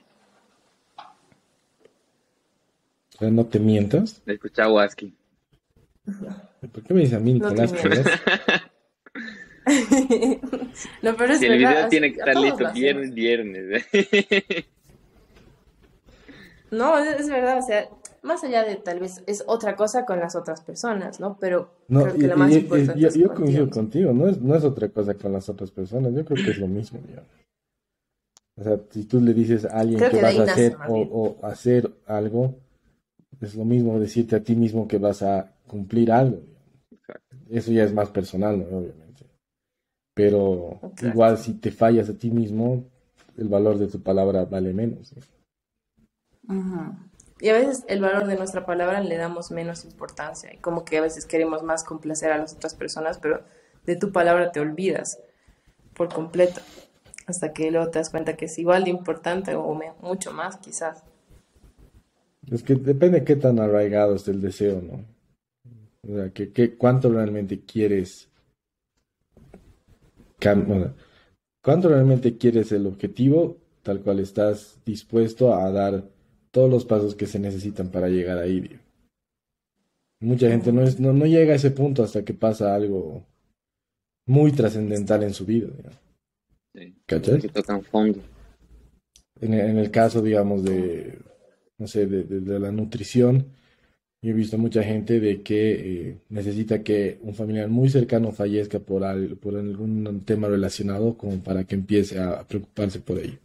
[3.20, 4.22] ¿No te mientas?
[4.26, 5.14] Escucha Waski.
[6.72, 7.72] ¿Por qué me dices a mí, Nicolás?
[11.00, 13.87] No, pero es el video tiene que estar listo viernes, viernes.
[16.74, 17.88] No, es, verdad, o sea,
[18.22, 21.37] más allá de tal vez es otra cosa con las otras personas, ¿no?
[21.38, 24.88] Pero creo que la más importante yo, yo coincido contigo, no es, no es otra
[24.88, 27.30] cosa con las otras personas, yo creo que es lo mismo, digamos.
[28.56, 32.54] O sea, si tú le dices a alguien que, vas a hacer o, hacer algo,
[33.40, 36.40] es lo mismo decirte a ti mismo que vas a cumplir algo.
[37.50, 38.78] Eso ya es más personal, ¿no?
[38.78, 39.26] obviamente.
[40.14, 42.84] Pero igual si te fallas a ti mismo,
[43.37, 45.08] el valor de tu palabra vale menos.
[45.08, 45.16] ¿sí?
[47.40, 50.98] Y a veces el valor de nuestra palabra le damos menos importancia y como que
[50.98, 53.42] a veces queremos más complacer a las otras personas, pero
[53.87, 55.18] de tu palabra te olvidas
[55.94, 56.61] por completo
[57.26, 61.04] hasta que luego te das cuenta que es igual de importante o mucho más quizás.
[62.50, 65.04] Es que depende de qué tan arraigado es el deseo, ¿no?
[66.07, 68.30] O sea, que, cuánto realmente quieres
[71.62, 76.04] cuánto realmente quieres el objetivo tal cual estás dispuesto a dar
[76.54, 78.78] todos los pasos que se necesitan para llegar ahí.
[80.20, 83.26] Mucha gente no, es, no, no, llega a ese punto hasta que pasa algo
[84.26, 85.66] muy trascendental en su vida.
[86.72, 88.20] Sí, Que tocan fondo.
[89.40, 91.18] En, en, el caso, digamos, de,
[91.76, 93.46] no sé, de, de, la nutrición,
[94.22, 98.78] yo he visto mucha gente de que eh, necesita que un familiar muy cercano fallezca
[98.78, 99.02] por,
[99.38, 103.38] por algún tema relacionado como para que empiece a preocuparse por ello.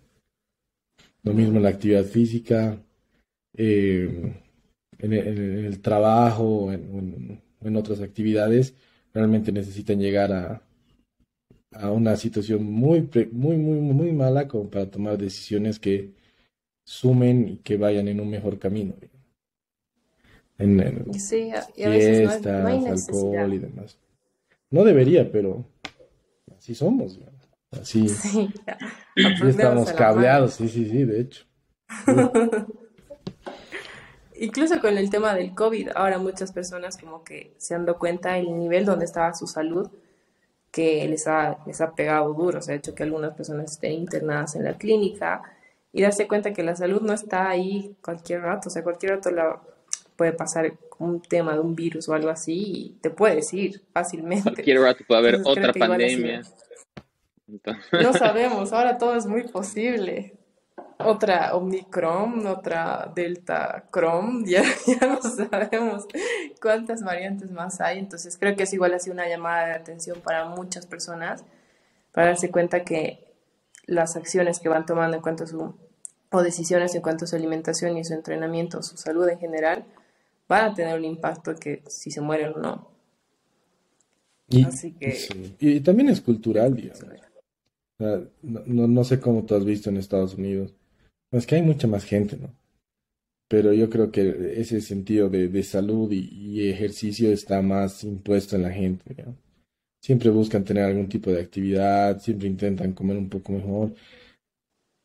[1.24, 2.80] Lo mismo en la actividad física,
[3.58, 4.34] eh,
[5.00, 8.76] en, el, trabajo o en, otras actividades,
[9.14, 10.62] realmente necesitan llegar a,
[11.72, 16.14] a una situación muy, muy, muy, muy mala como para tomar decisiones que
[16.86, 18.96] sumen y que vayan en un mejor camino.
[20.58, 23.98] En, sí, y a veces no hay, alcohol y demás.
[24.70, 25.66] No debería, pero
[26.58, 27.18] así somos.
[27.72, 28.08] Así,
[29.16, 31.46] estamos cableados, sí, sí, sí, de hecho.
[34.39, 38.38] incluso con el tema del COVID, ahora muchas personas como que se han dado cuenta
[38.38, 39.89] el nivel donde estaba su salud,
[40.71, 43.93] que les ha, les ha pegado duro, o sea, ha hecho que algunas personas estén
[43.93, 45.41] internadas en la clínica
[45.91, 49.32] y darse cuenta que la salud no está ahí cualquier rato, o sea, cualquier rato
[49.32, 49.60] la
[50.15, 54.52] puede pasar un tema de un virus o algo así y te puedes ir fácilmente.
[54.54, 56.41] Cualquier rato puede haber otra pandemia.
[57.91, 60.38] No sabemos, ahora todo es muy posible.
[61.02, 66.06] Otra Omicron, otra Delta Chrome, ya, ya no sabemos
[66.62, 68.00] cuántas variantes más hay.
[68.00, 71.46] Entonces creo que es igual así una llamada de atención para muchas personas,
[72.12, 73.24] para darse cuenta que
[73.86, 75.74] las acciones que van tomando en cuanto a su,
[76.32, 79.86] o decisiones en cuanto a su alimentación y su entrenamiento, su salud en general,
[80.50, 82.88] van a tener un impacto que si se mueren o no.
[84.50, 85.18] Y, Así que...
[85.60, 87.06] y también es cultural, digamos.
[88.42, 90.74] no, no, sé cómo tú has visto en Estados Unidos.
[91.32, 92.54] Es que hay mucha más gente, ¿no?
[93.48, 98.56] Pero yo creo que ese sentido de, de salud y, y, ejercicio está más impuesto
[98.56, 99.15] en la gente.
[99.26, 99.36] ¿no?
[100.02, 103.96] Siempre buscan tener algún tipo de actividad, siempre intentan comer un poco mejor.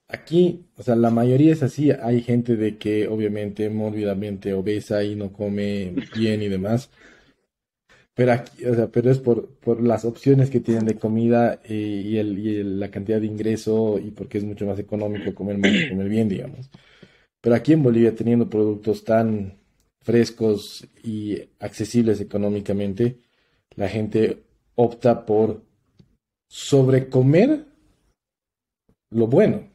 [0.09, 1.91] Aquí, o sea, la mayoría es así.
[1.91, 6.91] Hay gente de que obviamente mórbidamente obesa y no come bien y demás.
[8.15, 12.03] Pero aquí, o sea, pero es por, por las opciones que tienen de comida eh,
[12.05, 15.73] y, el, y la cantidad de ingreso y porque es mucho más económico comer mal
[15.73, 16.71] que comer bien, digamos.
[17.41, 19.59] Pero aquí en Bolivia, teniendo productos tan
[20.01, 23.19] frescos y accesibles económicamente,
[23.75, 24.45] la gente
[24.77, 25.63] opta por
[26.49, 27.65] sobrecomer
[29.11, 29.69] lo bueno.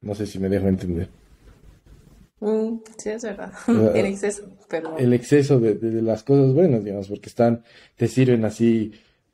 [0.00, 1.08] No sé si me dejo entender.
[2.40, 3.52] Mm, sí, es verdad.
[3.94, 4.56] el exceso.
[4.98, 7.62] El exceso de, las cosas buenas, digamos, porque están,
[7.96, 8.92] te sirven así,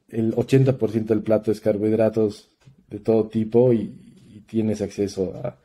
[0.09, 2.51] el 80% del plato es carbohidratos
[2.88, 3.99] de todo tipo y,
[4.47, 5.57] tienes acceso a,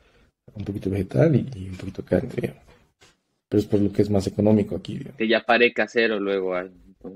[0.53, 2.63] un poquito vegetal y, un poquito de carne, digamos.
[3.49, 6.71] Pero es por lo que es más económico aquí, Que ya pare casero luego hay.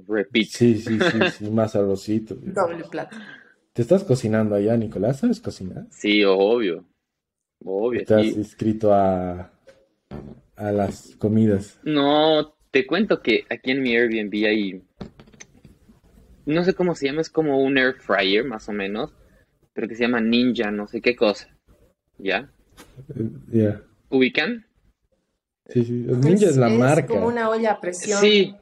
[0.07, 0.47] Repeat.
[0.47, 2.35] Sí, sí, sí, sí, más arrocito.
[2.35, 3.17] Doble plato.
[3.73, 5.19] ¿Te estás cocinando allá, Nicolás?
[5.19, 5.87] ¿Sabes cocinar?
[5.91, 6.85] Sí, obvio.
[7.63, 8.01] Obvio.
[8.01, 9.50] ¿Estás inscrito a,
[10.55, 11.79] a las comidas?
[11.83, 14.81] No, te cuento que aquí en mi Airbnb hay.
[16.45, 19.13] No sé cómo se llama, es como un air fryer, más o menos.
[19.73, 21.47] Pero que se llama Ninja, no sé qué cosa.
[22.17, 22.51] ¿Ya?
[23.51, 23.81] Ya.
[24.09, 24.65] ¿Ubican?
[25.67, 25.93] Sí, sí.
[25.93, 27.01] Ninja es, la marca.
[27.01, 28.19] Es como una olla a presión.
[28.19, 28.55] Sí,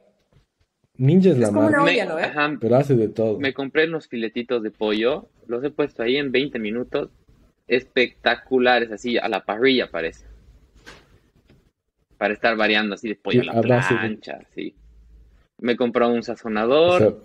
[0.98, 1.82] Ninja es, la como marca.
[1.82, 2.58] Una olla, ¿no, eh?
[2.60, 3.40] pero hace de todo.
[3.40, 7.10] Me compré unos filetitos de pollo, los he puesto ahí en 20 minutos.
[7.68, 10.29] Espectaculares, así, a la parrilla parece.
[12.20, 14.76] Para estar variando así de pollo a la plancha, sí.
[15.58, 17.24] Me compró un sazonador,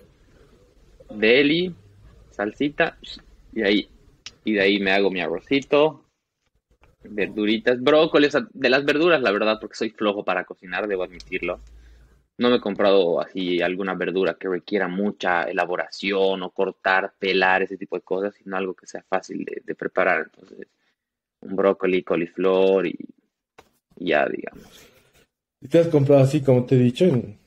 [1.11, 1.75] deli,
[2.31, 2.97] salsita,
[3.53, 3.91] y ahí.
[4.45, 6.07] Y de ahí me hago mi arrocito,
[7.03, 11.61] verduritas, brócolis, de las verduras, la verdad, porque soy flojo para cocinar, debo admitirlo
[12.37, 17.77] no me he comprado así alguna verdura que requiera mucha elaboración o cortar, pelar, ese
[17.77, 20.31] tipo de cosas, sino algo que sea fácil de, preparar.
[20.33, 20.67] Entonces,
[21.41, 22.99] un brócoli, coliflor y,
[23.97, 24.89] ya, digamos.
[25.61, 27.39] ¿Y te has comprado así, como te he dicho, en,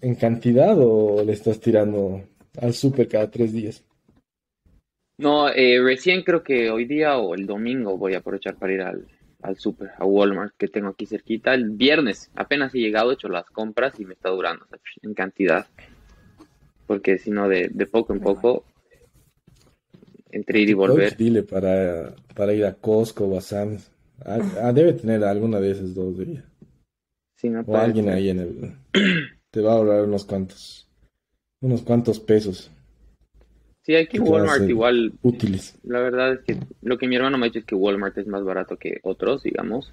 [0.00, 2.22] en cantidad o le estás tirando
[2.60, 3.84] al súper cada tres días?
[5.18, 8.80] No, eh, recién creo que hoy día o el domingo voy a aprovechar para ir
[8.80, 9.06] al,
[9.42, 11.52] al super, a Walmart que tengo aquí cerquita.
[11.52, 14.66] El viernes apenas he llegado, he hecho las compras y me está durando
[15.02, 15.66] en cantidad.
[16.86, 18.64] Porque si no, de, poco en poco,
[20.30, 21.16] entre ir y volver.
[21.16, 23.90] dile para, para ir a Costco o a Sam's.
[24.24, 26.44] Ah, ah, debe tener alguna de esas dos días.
[27.66, 28.74] o alguien ahí en el...
[29.50, 30.88] Te va a ahorrar unos cuantos,
[31.60, 32.70] unos cuantos pesos.
[33.82, 35.12] Sí, aquí Walmart igual.
[35.22, 35.78] Útiles.
[35.82, 38.26] La verdad es que lo que mi hermano me ha dicho es que Walmart es
[38.26, 39.92] más barato que otros, digamos.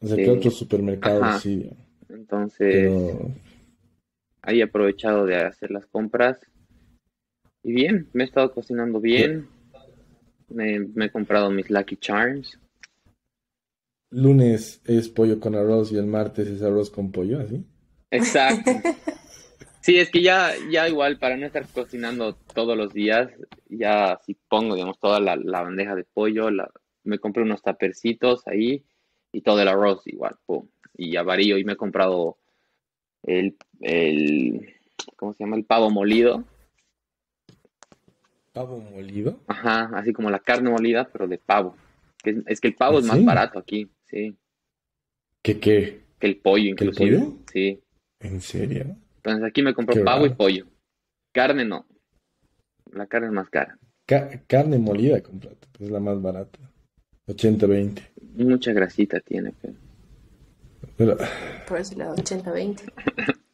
[0.00, 1.70] O sea, que otros supermercados, sí.
[2.08, 2.90] Entonces,
[4.42, 6.40] ahí he aprovechado de hacer las compras.
[7.62, 9.48] Y bien, me he estado cocinando bien.
[10.48, 12.58] Me, me he comprado mis Lucky Charms.
[14.10, 17.64] Lunes es pollo con arroz y el martes es arroz con pollo, ¿así?
[18.10, 18.70] Exacto.
[19.86, 23.30] Sí, es que ya, ya igual, para no estar cocinando todos los días,
[23.68, 26.68] ya si pongo, digamos, toda la, bandeja de pollo, la,
[27.04, 28.84] me compré unos tapercitos ahí
[29.30, 30.66] y todo el arroz igual, pum.
[30.96, 32.36] Y ya varío y me he comprado
[33.22, 34.74] el, el,
[35.14, 35.54] ¿cómo se llama?
[35.54, 36.42] El pavo molido.
[38.56, 39.38] ¿Pavo molido?
[39.48, 41.76] Ajá, así como la carne molida, pero de pavo.
[42.24, 44.34] Es, que el pavo ¿Ah, es más barato aquí, sí.
[45.42, 46.00] ¿Qué qué?
[46.18, 47.16] Que el pollo, inclusive.
[47.16, 47.38] ¿El pollo?
[47.52, 47.78] Sí.
[48.18, 48.96] ¿En serio?
[49.16, 50.64] Entonces aquí me compro pavo y pollo.
[51.32, 51.84] Carne no.
[52.92, 53.78] La carne es más cara.
[54.46, 56.58] carne molida comprate, es la más barata.
[57.26, 58.00] 80-20.
[58.36, 59.52] Mucha grasita tiene,
[60.96, 61.18] pero.
[61.68, 62.90] Por eso la 80-20.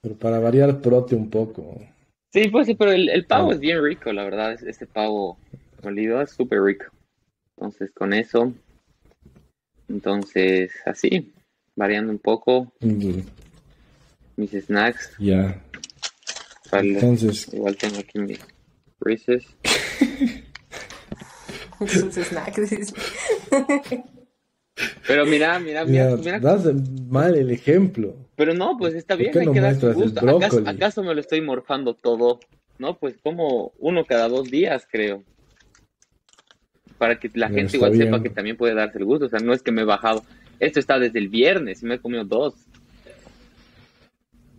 [0.00, 1.80] Pero para variar, prote un poco.
[2.32, 4.58] Sí, pues sí, pero el, pavo es bien rico, la verdad.
[4.66, 5.38] Este pavo
[5.82, 6.86] molido es súper rico.
[7.56, 8.52] Entonces con eso
[9.88, 11.32] Entonces, así,
[11.76, 12.72] variando un poco
[14.36, 15.14] mis snacks.
[15.18, 15.62] Ya.
[16.72, 17.52] Entonces.
[17.52, 18.40] Igual tengo aquí mis
[19.00, 19.44] Reese's.
[21.86, 22.94] Sus snacks.
[25.06, 26.40] Pero mira, mira, mira, mira.
[26.40, 26.68] Das
[27.08, 28.16] mal el ejemplo.
[28.36, 30.36] Pero no, pues está bien, hay que dar gusto.
[30.36, 32.40] ¿Acaso, ¿Acaso, me lo estoy morfando todo?
[32.78, 35.22] No, pues como uno cada dos días, creo.
[36.98, 39.26] Para que la gente igual sepa que también puede darse el gusto.
[39.26, 40.24] O sea, no es que me he bajado.
[40.60, 42.54] Esto está desde el viernes y me he comido dos.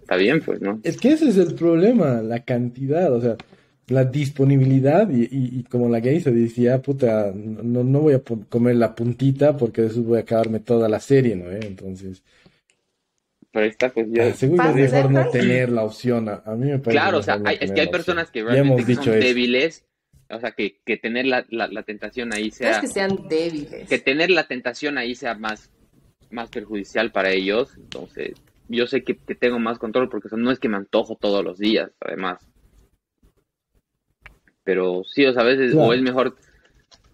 [0.01, 0.79] Está bien, pues, ¿no?
[0.83, 3.38] Es que ese es el problema, la cantidad, o sea,
[3.87, 8.95] la disponibilidad y, como la que hizo, decía, puta, no, no voy a comer la
[8.95, 11.51] puntita porque eso voy a acabarme toda la serie, ¿no?
[11.51, 12.23] Entonces...
[13.51, 14.23] Pero está, pues yo...
[14.23, 16.91] Ah, seguro es mejor no tener la opción, a, mí me parece...
[16.91, 19.85] Claro, o sea, es que hay personas que realmente son débiles,
[20.29, 22.71] o sea, que, que tener la, la, tentación ahí sea...
[22.71, 23.87] Es que sean débiles.
[23.87, 25.69] Que tener la tentación ahí sea más,
[26.31, 28.33] más perjudicial para ellos, entonces
[28.69, 31.91] yo sé que, tengo más control porque no es que me antojo todos los días,
[31.99, 32.39] además.
[34.63, 36.36] Pero sí, o sea, a veces, o es mejor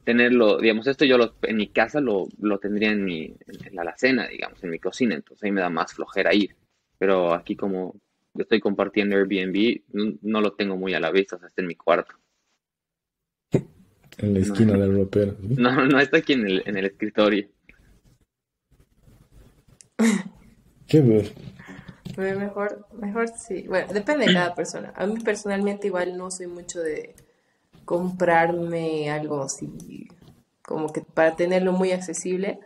[0.03, 3.83] tenerlo, digamos, esto yo lo, en mi casa lo, lo tendría en, mi, en la
[3.83, 6.55] alacena, digamos, en mi cocina, entonces ahí me da más flojera ir.
[6.97, 7.95] Pero aquí como
[8.35, 9.81] estoy compartiendo Airbnb,
[10.21, 12.15] no, lo tengo muy a la vista, o sea, está en mi cuarto.
[14.17, 15.37] En la esquina del ropero.
[15.41, 17.47] No, no, está aquí en el, en el escritorio.
[20.87, 21.29] Qué bueno.
[22.17, 23.63] Mejor, mejor sí.
[23.67, 24.91] Bueno, depende de cada persona.
[24.95, 27.15] A mí personalmente igual no soy mucho de
[27.89, 30.07] comprarme algo así,
[30.61, 32.59] como que para tenerlo muy accesible.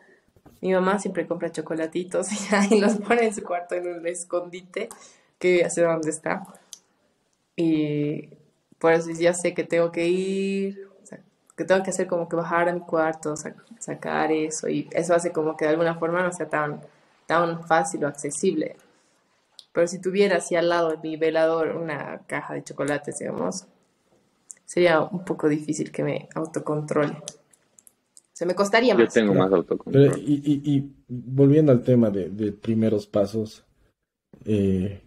[0.59, 2.27] Mi mamá siempre compra chocolatitos
[2.69, 4.89] y los pone en su cuarto en un escondite
[5.39, 6.45] que ya sé dónde está.
[7.55, 8.31] Y
[8.79, 10.89] por eso ya sé que tengo que ir,
[11.55, 13.36] que tengo que hacer como que bajar a mi cuarto,
[13.79, 16.81] sacar eso y eso hace como que de alguna forma no sea tan
[17.27, 18.75] tan fácil o accesible.
[19.71, 23.67] Pero si tuviera así al lado de mi velador una caja de chocolates, digamos,
[24.73, 27.21] sería un poco difícil que me autocontrole.
[28.31, 29.13] Se me costaría más.
[29.13, 30.17] Yo tengo más autocontrol.
[30.17, 33.63] y, volviendo al tema de, primeros pasos,
[34.45, 34.99] eh,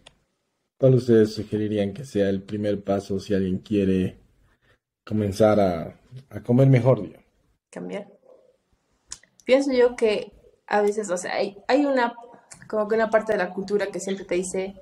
[0.79, 4.19] ¿cuál ustedes sugerirían que sea el primer paso si alguien quiere
[5.05, 5.99] comenzar a,
[6.31, 7.03] a comer mejor?
[7.03, 7.27] Digamos?
[7.69, 8.07] Cambiar.
[9.45, 10.31] Pienso yo que
[10.69, 12.15] a veces, o sea, hay, hay una,
[12.69, 14.81] como que una parte de la cultura que siempre te dice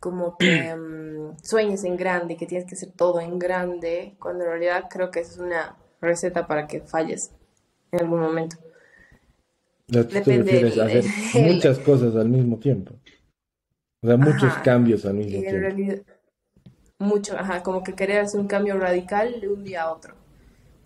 [0.00, 4.50] como que mm, sueñes en grande, que tienes que hacer todo en grande, cuando en
[4.50, 7.32] realidad creo que es una receta para que falles
[7.92, 8.56] en algún momento.
[9.86, 11.04] Depende de hacer
[11.42, 12.94] muchas cosas al mismo tiempo.
[14.02, 15.60] O sea, muchos cambios al mismo tiempo.
[15.60, 16.02] Realidad,
[16.98, 20.14] mucho, ajá, como que querer hacer un cambio radical de un día a otro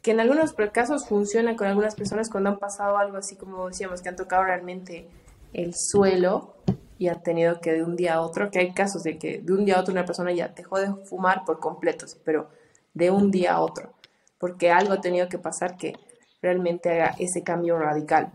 [0.03, 4.03] que en algunos casos funciona con algunas personas cuando han pasado algo así como decíamos,
[4.03, 5.09] que han tocado realmente
[5.53, 6.55] el suelo
[6.99, 9.53] y han tenido que de un día a otro, que hay casos de que de
[9.53, 12.51] un día a otro una persona ya dejó de fumar por completo, pero
[12.95, 13.95] de un día a otro,
[14.39, 15.95] porque algo ha tenido que pasar que
[16.43, 18.33] realmente haga ese cambio radical,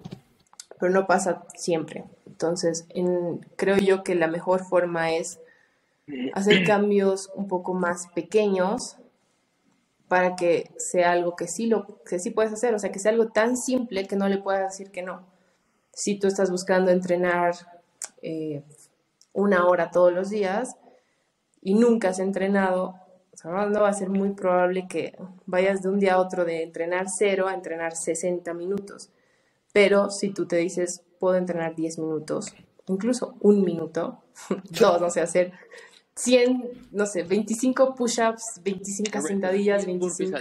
[0.79, 2.05] pero no pasa siempre.
[2.25, 2.87] Entonces,
[3.57, 5.39] creo yo que la mejor forma es
[6.33, 8.97] hacer cambios un poco más pequeños
[10.07, 13.11] para que sea algo que sí, lo, que sí puedes hacer, o sea, que sea
[13.11, 15.25] algo tan simple que no le puedas decir que no.
[15.91, 17.55] Si tú estás buscando entrenar
[18.23, 18.63] eh,
[19.33, 20.75] una hora todos los días
[21.61, 22.95] y nunca has entrenado,
[23.43, 27.07] no va a ser muy probable que vayas de un día a otro de entrenar
[27.09, 29.09] cero a entrenar 60 minutos.
[29.73, 32.53] Pero si tú te dices, puedo entrenar 10 minutos,
[32.87, 34.19] incluso un minuto,
[34.79, 35.51] dos, no sé, hacer
[36.15, 40.39] 100, no sé, 25 push-ups, 25 sentadillas, 25...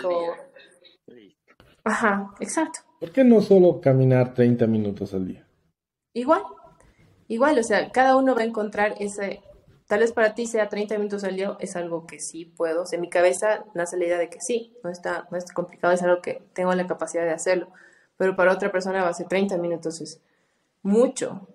[1.84, 2.80] Ajá, exacto.
[3.00, 5.46] ¿Por qué no solo caminar 30 minutos al día?
[6.14, 6.42] Igual,
[7.32, 9.40] igual, o sea, cada uno va a encontrar ese,
[9.86, 12.86] tal vez para ti sea 30 minutos al día, es algo que sí puedo, o
[12.86, 15.94] sea, en mi cabeza nace la idea de que sí, no está, no es complicado,
[15.94, 17.68] es algo que tengo la capacidad de hacerlo,
[18.18, 20.20] pero para otra persona va a ser 30 minutos, es
[20.82, 21.48] mucho,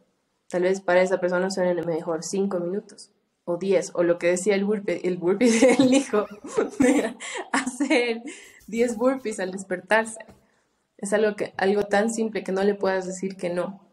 [0.49, 3.11] tal vez para esa persona suene mejor 5 minutos,
[3.45, 6.25] o 10, o lo que decía el burpee, el burpee del hijo,
[7.51, 8.23] hacer
[8.65, 10.19] 10 burpees al despertarse.
[10.97, 13.86] Es algo, que, algo tan simple que no le puedas decir que no.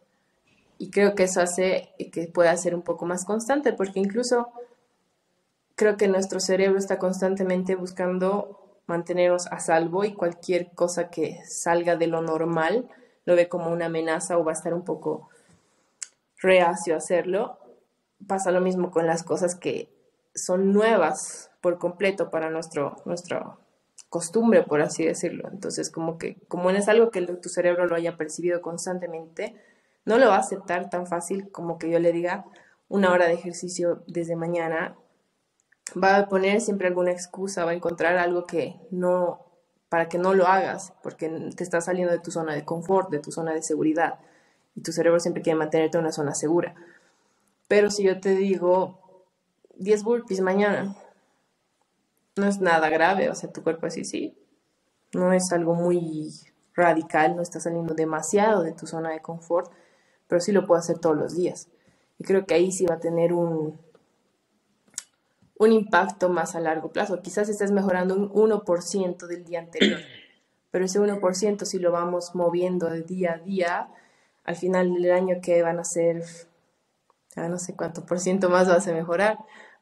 [0.85, 4.49] Y creo que eso hace que pueda ser un poco más constante, porque incluso
[5.77, 11.97] creo que nuestro cerebro está constantemente buscando mantenernos a salvo y cualquier cosa que salga
[11.97, 12.87] de lo normal
[13.25, 15.31] lo ve como una amenaza o va a estar un poco
[16.37, 17.59] reacio a hacerlo
[18.27, 19.89] pasa lo mismo con las cosas que
[20.35, 23.57] son nuevas por completo para nuestro, nuestra
[24.11, 25.49] costumbre, por así decirlo.
[25.51, 29.57] Entonces, como que, como es algo que tu cerebro lo haya percibido constantemente,
[30.05, 32.45] no lo va a aceptar tan fácil como que yo le diga
[32.89, 34.97] una hora de ejercicio desde mañana.
[36.01, 39.45] Va a poner siempre alguna excusa, va a encontrar algo que no,
[39.89, 43.21] para que no lo hagas, porque te estás saliendo de tu zona de confort, de
[43.21, 44.19] tu zona de seguridad,
[44.75, 46.75] y tu cerebro siempre quiere mantenerte en una zona segura.
[47.69, 49.27] Pero si yo te digo
[49.77, 50.97] 10 burpees mañana,
[52.37, 54.37] no es nada grave, o sea, tu cuerpo así, sí,
[55.13, 56.33] no es algo muy
[56.75, 59.73] radical, no está saliendo demasiado de tu zona de confort,
[60.29, 61.69] pero sí lo puedo hacer todos los días.
[62.19, 63.79] Y creo que ahí sí va a tener un,
[65.59, 67.21] un impacto más a largo plazo.
[67.23, 70.01] Quizás estés mejorando un 1% del día anterior,
[70.71, 73.89] pero ese 1% si lo vamos moviendo de día a día,
[74.45, 76.23] al final del año que van a ser,
[77.37, 79.39] no sé cuánto por ciento más vas a mejorar,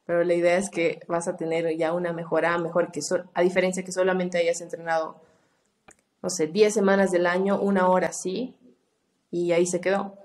[0.07, 3.01] pero la idea es que vas a tener ya una mejora mejor que
[3.35, 5.17] a diferencia que solamente hayas entrenado,
[6.23, 8.55] no sé, 10 semanas del año, una hora sí,
[9.31, 10.22] y ahí se quedó.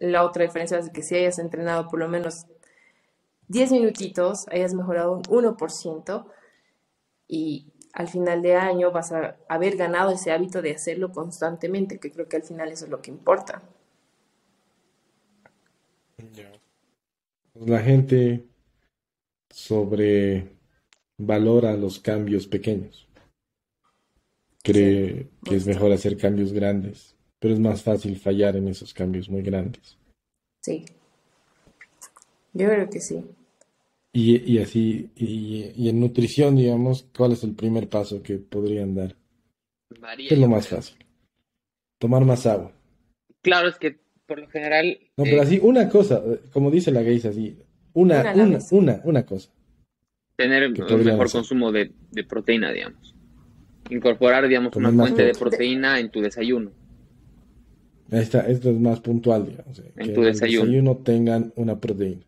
[0.00, 2.46] La otra diferencia es que si hayas entrenado por lo menos
[3.48, 6.26] 10 minutitos, hayas mejorado un 1%
[7.28, 12.10] y al final de año vas a haber ganado ese hábito de hacerlo constantemente, que
[12.10, 13.62] creo que al final eso es lo que importa.
[17.54, 18.46] La gente
[19.50, 23.06] sobrevalora los cambios pequeños.
[24.62, 29.28] Cree que es mejor hacer cambios grandes, pero es más fácil fallar en esos cambios
[29.28, 29.98] muy grandes.
[30.60, 30.84] Sí,
[32.52, 33.24] yo creo que sí.
[34.12, 39.14] Y, así, y, en nutrición, digamos, ¿cuál es el primer paso que podrían dar?
[40.16, 40.96] ¿Qué es lo más fácil?
[41.98, 42.72] Tomar más agua.
[43.40, 44.98] Claro, es que por lo general.
[45.16, 46.22] No, pero eh, así, una cosa,
[46.52, 47.56] como dice la Gays, así,
[47.92, 49.50] una, una, una, una, cosa.
[50.34, 51.92] Tener un mejor consumo de,
[52.28, 53.14] proteína, digamos.
[53.90, 56.72] Incorporar, digamos, una fuente de proteína en tu desayuno.
[58.10, 59.78] Esta, esto es más puntual, digamos.
[59.78, 60.64] Eh, en tu desayuno.
[60.64, 62.26] En el desayuno tengan una proteína.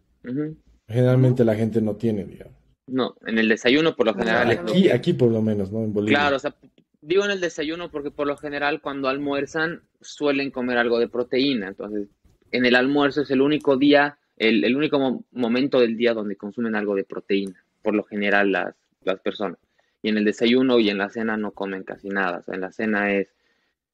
[0.89, 2.55] Generalmente la gente no tiene, digamos.
[2.87, 4.51] No, en el desayuno por lo general.
[4.51, 5.83] Aquí, aquí por lo menos, ¿no?
[5.85, 6.19] En Bolivia.
[6.19, 6.55] Claro, o sea,
[7.01, 11.69] digo en el desayuno porque por lo general cuando almuerzan suelen comer algo de proteína.
[11.69, 12.09] Entonces,
[12.51, 16.75] en el almuerzo es el único día, el, el único momento del día donde consumen
[16.75, 18.75] algo de proteína, por lo general las,
[19.05, 19.59] las personas.
[20.03, 22.39] Y en el desayuno y en la cena no comen casi nada.
[22.39, 23.29] O sea, en la cena es,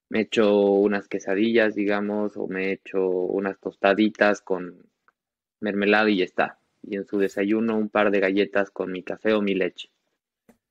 [0.08, 4.88] me echo unas quesadillas, digamos, o me echo unas tostaditas con
[5.60, 9.32] mermelada y ya está y en su desayuno un par de galletas con mi café
[9.32, 9.90] o mi leche.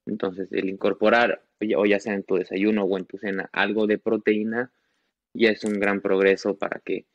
[0.05, 1.43] Entonces, el incorporar,
[1.75, 4.71] o ya sea en tu desayuno o en tu cena, algo de proteína,
[5.33, 7.05] ya es un gran progreso para que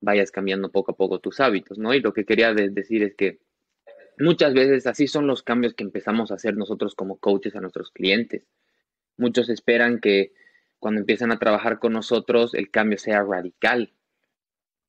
[0.00, 1.94] vayas cambiando poco a poco tus hábitos, ¿no?
[1.94, 3.38] Y lo que quería decir es que
[4.18, 7.90] muchas veces así son los cambios que empezamos a hacer nosotros como coaches a nuestros
[7.90, 8.48] clientes.
[9.16, 10.32] Muchos esperan que
[10.82, 13.92] cuando empiezan a trabajar con nosotros el cambio sea radical,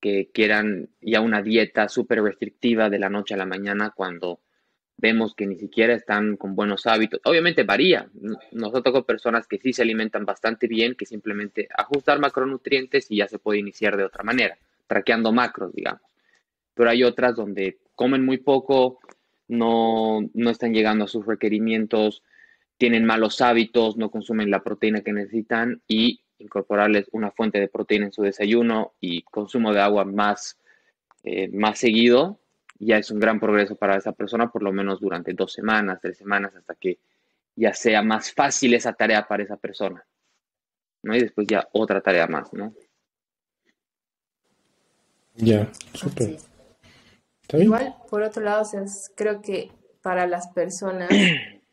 [0.00, 4.40] que quieran ya una dieta súper restrictiva de la noche a la mañana cuando
[4.96, 7.20] vemos que ni siquiera están con buenos hábitos.
[7.24, 8.10] Obviamente varía.
[8.50, 13.28] Nosotros con personas que sí se alimentan bastante bien, que simplemente ajustar macronutrientes y ya
[13.28, 16.02] se puede iniciar de otra manera, traqueando macros, digamos.
[16.74, 18.98] Pero hay otras donde comen muy poco,
[19.46, 22.24] no, no están llegando a sus requerimientos,
[22.84, 28.04] tienen malos hábitos, no consumen la proteína que necesitan y incorporarles una fuente de proteína
[28.04, 30.58] en su desayuno y consumo de agua más,
[31.22, 32.38] eh, más seguido,
[32.78, 36.18] ya es un gran progreso para esa persona, por lo menos durante dos semanas, tres
[36.18, 36.98] semanas, hasta que
[37.56, 40.04] ya sea más fácil esa tarea para esa persona.
[41.02, 41.16] ¿no?
[41.16, 42.74] Y después ya otra tarea más, ¿no?
[45.36, 46.36] Ya, súper.
[47.54, 48.70] Igual, por otro lado,
[49.16, 49.72] creo que
[50.02, 51.08] para las personas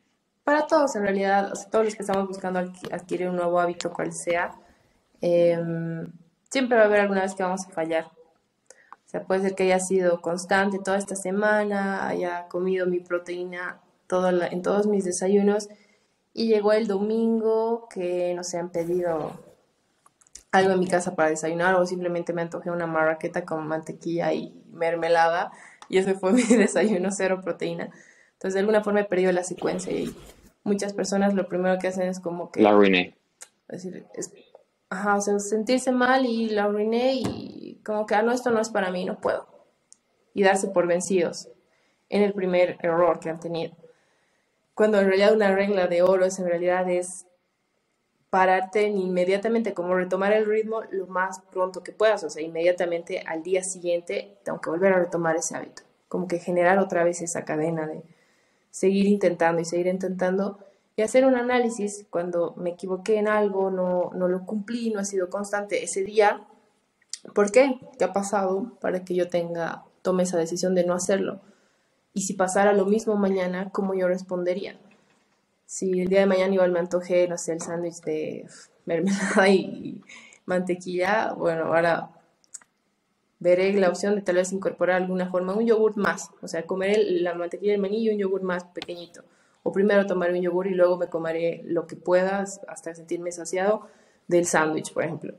[0.44, 4.52] para todos en realidad, todos los que estamos buscando adquirir un nuevo hábito, cual sea,
[5.22, 6.12] em,
[6.50, 8.06] siempre va a haber alguna vez que vamos a fallar.
[8.06, 13.82] O sea, puede ser que haya sido constante toda esta semana, haya comido mi proteína
[14.52, 15.70] en todos mis desayunos
[16.34, 19.32] y llegó el domingo que no se han pedido
[20.52, 24.54] algo en mi casa para desayunar o simplemente me antojé una marraqueta con mantequilla y
[24.72, 25.52] mermelada
[25.88, 27.90] y ese fue mi desayuno cero proteína.
[28.42, 30.12] Entonces, de alguna forma he perdido la secuencia y
[30.64, 32.60] muchas personas lo primero que hacen es como que...
[32.60, 33.16] La arruiné.
[33.68, 34.04] decir,
[34.90, 38.60] ajá, o sea, sentirse mal y la arruiné y como que, ah, no, esto no
[38.60, 39.46] es para mí, no puedo.
[40.34, 41.50] Y darse por vencidos
[42.10, 43.76] en el primer error que han tenido.
[44.74, 47.28] Cuando en realidad una regla de oro es en realidad es
[48.32, 53.44] pararte inmediatamente, como retomar el ritmo lo más pronto que puedas, o sea, inmediatamente al
[53.44, 57.46] día siguiente tengo que volver a retomar ese hábito, como que generar otra vez esa
[57.46, 58.02] cadena de,
[58.72, 60.58] seguir intentando y seguir intentando
[60.96, 65.06] y hacer un análisis cuando me equivoqué en algo, no, no lo cumplí, no ha
[65.06, 66.48] sido constante ese día,
[67.34, 67.80] ¿Por qué?
[67.98, 71.42] ¿Qué ha pasado para que yo tenga, tome esa decisión de no hacerlo?
[72.14, 74.80] Y si pasara lo mismo mañana, ¿cómo yo respondería?
[75.66, 78.48] Si el día de mañana igual me antojé, no sé, el sándwich de
[78.86, 80.02] mermelada y
[80.46, 82.10] mantequilla, bueno, ahora
[83.42, 87.04] veré la opción de tal vez incorporar alguna forma un yogur más, o sea, comeré
[87.04, 89.24] la mantequilla del maní y un yogur más pequeñito.
[89.64, 93.88] O primero tomaré un yogur y luego me comeré lo que pueda hasta sentirme saciado
[94.28, 95.34] del sándwich, por ejemplo.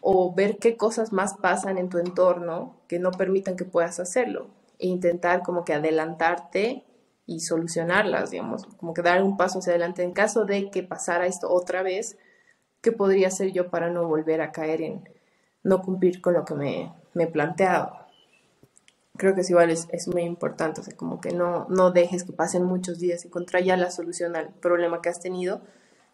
[0.00, 4.48] O ver qué cosas más pasan en tu entorno que no permitan que puedas hacerlo.
[4.78, 6.84] E intentar como que adelantarte
[7.24, 11.26] y solucionarlas, digamos, como que dar un paso hacia adelante en caso de que pasara
[11.26, 12.16] esto otra vez,
[12.80, 15.17] ¿qué podría hacer yo para no volver a caer en
[15.62, 17.92] no cumplir con lo que me, me he planteado.
[19.16, 22.24] Creo que es igual es, es muy importante, o sea, como que no, no dejes
[22.24, 25.60] que pasen muchos días y encontrar ya la solución al problema que has tenido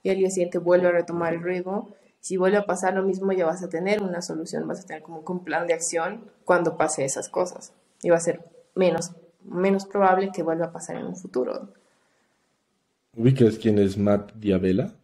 [0.02, 1.90] y al día siguiente vuelve a retomar el ritmo.
[2.20, 5.02] Si vuelve a pasar lo mismo, ya vas a tener una solución, vas a tener
[5.02, 8.40] como un plan de acción cuando pase esas cosas y va a ser
[8.74, 11.68] menos, menos probable que vuelva a pasar en un futuro.
[13.16, 14.94] ¿Ubicas quién es Matt Diabela?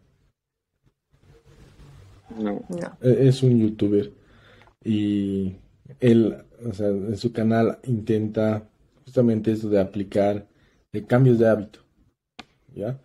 [2.37, 2.61] No.
[2.69, 2.97] No.
[3.01, 4.11] E, Es un youtuber
[4.83, 5.55] y
[5.99, 8.69] él, o sea, en su canal intenta
[9.05, 10.47] justamente eso de aplicar
[10.91, 11.79] de cambios de hábito,
[12.73, 12.99] ¿ya?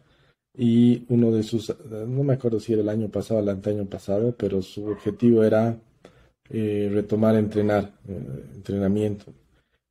[0.59, 3.87] Y uno de sus, no me acuerdo si era el año pasado o el anteaño
[3.87, 5.79] pasado, pero su objetivo era
[6.49, 9.35] eh, retomar entrenar, eh, entrenamiento.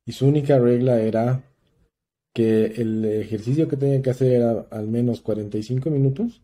[0.04, 1.44] Y su única regla era
[2.34, 6.42] que el ejercicio que tenía que hacer era al menos 45 minutos,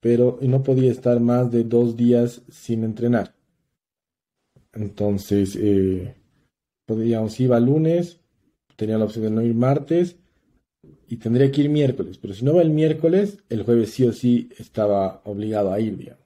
[0.00, 3.34] pero no podía estar más de dos días sin entrenar.
[4.74, 6.14] Entonces, eh,
[6.86, 8.20] podríamos, iba lunes,
[8.76, 10.16] tenía la opción de no ir martes
[11.08, 14.12] y tendría que ir miércoles, pero si no va el miércoles, el jueves sí o
[14.12, 16.24] sí estaba obligado a ir, digamos.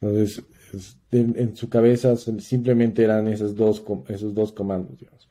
[0.00, 0.42] Entonces,
[0.72, 5.28] es- en, su cabeza simplemente eran esos dos, esos dos comandos, digamos.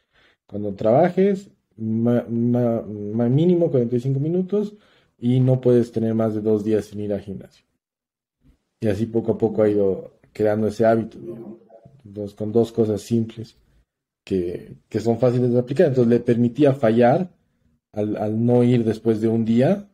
[0.48, 2.26] Cuando trabajes, ma-
[3.30, 4.76] mínimo 45 minutos
[5.18, 7.66] y no puedes tener más de dos días sin ir al gimnasio.
[8.82, 11.58] Y así poco a poco ha ido creando ese hábito, digamos.
[12.10, 13.56] Entonces, con dos cosas simples
[14.24, 15.88] que, que son fáciles de aplicar.
[15.88, 17.30] Entonces, le permitía fallar
[17.94, 19.88] al, al no ir después de un día,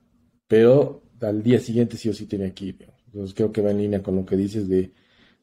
[0.47, 2.77] pero al día siguiente sí o sí tenía que ir.
[2.77, 3.01] digamos.
[3.07, 4.93] Entonces, creo que va en línea con lo que dices de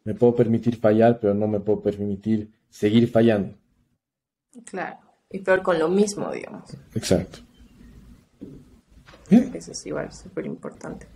[0.05, 3.55] me puedo permitir fallar, pero no me puedo permitir seguir fallando.
[4.65, 4.99] Claro.
[5.31, 6.75] Y peor con lo mismo, digamos.
[6.95, 7.41] Exacto.
[9.31, 11.07] Eso es igual, súper importante.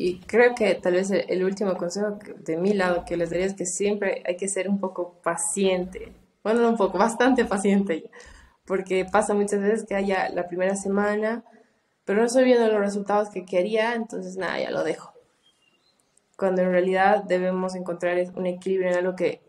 [0.00, 3.30] Y creo que tal vez el, el último consejo que- de mi lado que les
[3.30, 6.12] daría es que siempre hay que ser un poco paciente.
[6.44, 8.10] Bueno, no un poco, bastante paciente.
[8.66, 11.44] Porque pasa muchas veces que haya la primera semana,
[12.04, 15.12] pero no estoy viendo los resultados que quería, entonces nada, ya lo dejo.
[16.36, 19.42] Cuando en realidad debemos encontrar un equilibrio en algo que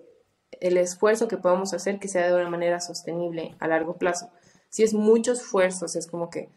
[0.60, 4.30] el esfuerzo que podamos hacer que sea de una manera sostenible a largo plazo.
[4.70, 6.50] Si es mucho esfuerzo, es como que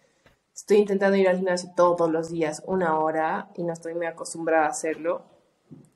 [0.55, 4.67] estoy intentando ir al gimnasio todos los días, una hora, y no estoy muy acostumbrada
[4.67, 5.23] a hacerlo,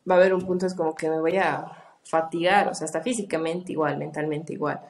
[0.09, 1.72] va a haber un punto es como que me voy a
[2.04, 4.80] fatigar, o sea, hasta físicamente igual, mentalmente igual,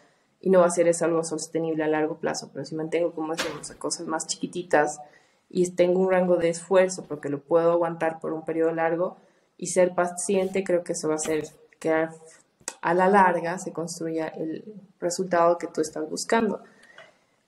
[0.40, 3.34] y no va a ser eso algo sostenible a largo plazo, pero si mantengo, como
[3.34, 5.00] decimos, cosas más chiquititas
[5.48, 9.16] y tengo un rango de esfuerzo porque lo puedo aguantar por un periodo largo
[9.56, 11.44] y ser paciente, creo que eso va a hacer
[11.78, 14.64] que a la larga se construya el
[15.00, 16.62] resultado que tú estás buscando.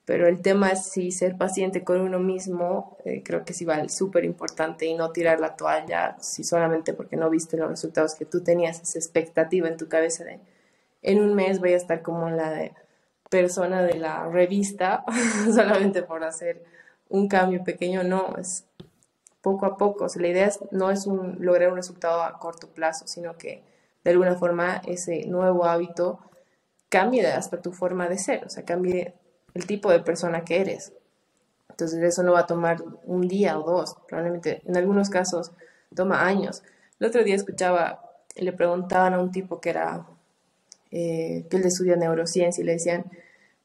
[0.08, 3.90] Pero el tema es si ser paciente con uno mismo, eh, creo que es igual
[3.90, 8.24] súper importante y no tirar la toalla si solamente porque no viste los resultados que
[8.24, 10.40] tú tenías, esa expectativa en tu cabeza de
[11.02, 12.70] en un mes voy a estar como la
[13.28, 15.04] persona de la revista,
[15.54, 16.64] solamente por hacer
[17.10, 18.64] un cambio pequeño, no, es
[19.42, 20.06] poco a poco.
[20.16, 23.62] La idea es- no es un, lograr un resultado a corto plazo, sino que
[24.04, 26.18] de alguna forma ese nuevo hábito
[26.88, 29.14] cambie hasta tu forma de ser, o sea, cambie
[29.58, 30.92] el tipo de persona que eres.
[31.68, 35.50] Entonces eso no va a tomar un día o dos, probablemente en algunos casos
[35.94, 36.62] toma años.
[37.00, 38.02] El otro día escuchaba,
[38.36, 40.06] le preguntaban a un tipo que era,
[40.92, 43.04] eh, que él estudia neurociencia y le decían,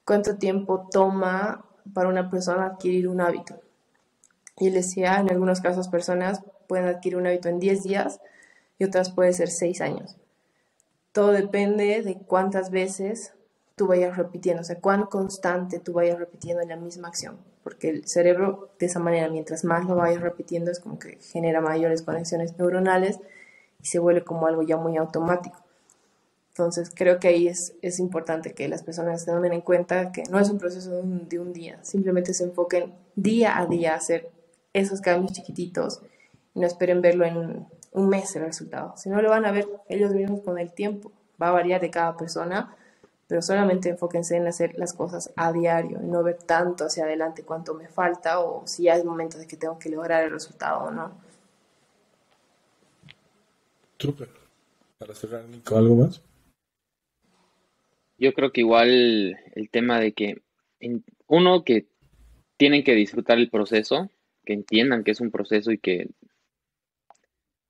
[0.03, 1.63] ¿cuánto tiempo toma
[1.93, 3.59] para una persona adquirir un hábito?
[4.57, 8.19] Y él decía, en algunos casos personas pueden adquirir un hábito en 10 días
[8.79, 10.17] y otras puede ser 6 años.
[11.11, 13.33] Todo depende de cuántas veces
[13.75, 18.07] tú vayas repitiendo, o sea, cuán constante tú vayas repitiendo la misma acción, porque el
[18.07, 22.57] cerebro de esa manera, mientras más lo vayas repitiendo, es como que genera mayores conexiones
[22.57, 23.19] neuronales
[23.81, 25.57] y se vuelve como algo ya muy automático.
[26.49, 30.21] Entonces, creo que ahí es, es importante que las personas se tomen en cuenta que
[30.29, 33.93] no es un proceso de un, de un día, simplemente se enfoquen día a día
[33.93, 34.29] a hacer
[34.73, 36.01] esos cambios chiquititos
[36.53, 39.67] y no esperen verlo en un mes el resultado, si no lo van a ver
[39.89, 41.11] ellos mismos con el tiempo,
[41.41, 42.75] va a variar de cada persona,
[43.27, 47.43] pero solamente enfóquense en hacer las cosas a diario y no ver tanto hacia adelante
[47.43, 50.85] cuánto me falta o si ya es momento de que tengo que lograr el resultado
[50.85, 51.11] o no.
[53.97, 54.29] Súper.
[54.97, 56.21] Para cerrar, Nico, ¿algo más?
[58.17, 60.41] Yo creo que igual el tema de que
[61.27, 61.87] uno que
[62.57, 64.09] tienen que disfrutar el proceso,
[64.45, 66.09] que entiendan que es un proceso y que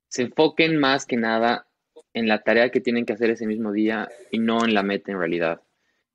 [0.08, 1.66] se enfoquen más que nada
[2.14, 5.12] en la tarea que tienen que hacer ese mismo día y no en la meta
[5.12, 5.60] en realidad,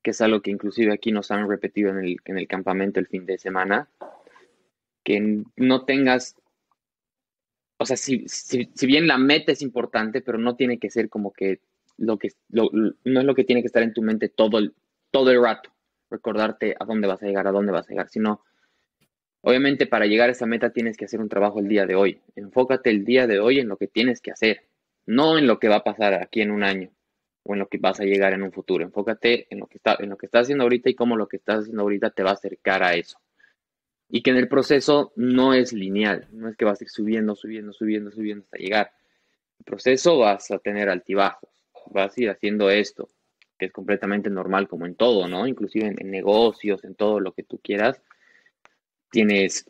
[0.01, 3.07] que es algo que inclusive aquí nos han repetido en el, en el campamento el
[3.07, 3.89] fin de semana,
[5.03, 6.35] que no tengas,
[7.77, 11.33] o sea, si, si, bien la meta es importante, pero no tiene que ser como
[11.33, 11.59] que
[11.97, 12.69] lo que, no
[13.03, 14.73] es lo que tiene que estar en tu mente todo el,
[15.11, 15.69] todo el rato,
[16.09, 18.41] recordarte a dónde vas a llegar, a dónde vas a llegar, sino
[19.41, 22.19] Obviamente para llegar a esa meta tienes que hacer un trabajo el día de hoy.
[22.35, 24.68] Enfócate el día de hoy en lo que tienes que hacer,
[25.09, 26.91] no en lo que va a pasar aquí en un año
[27.41, 28.83] o en lo que vas a llegar en un futuro.
[28.83, 31.37] Enfócate en lo que, está, en lo que estás haciendo ahorita y cómo lo que
[31.37, 33.19] estás haciendo ahorita te va a acercar a eso.
[34.07, 37.35] Y que en el proceso no es lineal, no es que vas a ir subiendo,
[37.35, 38.91] subiendo, subiendo, subiendo hasta llegar.
[39.57, 41.49] El proceso vas a tener altibajos,
[41.87, 43.09] vas a ir haciendo esto,
[43.57, 45.47] que es completamente normal como en todo, ¿no?
[45.47, 47.99] Inclusive en negocios, en todo lo que tú quieras
[49.09, 49.65] tienes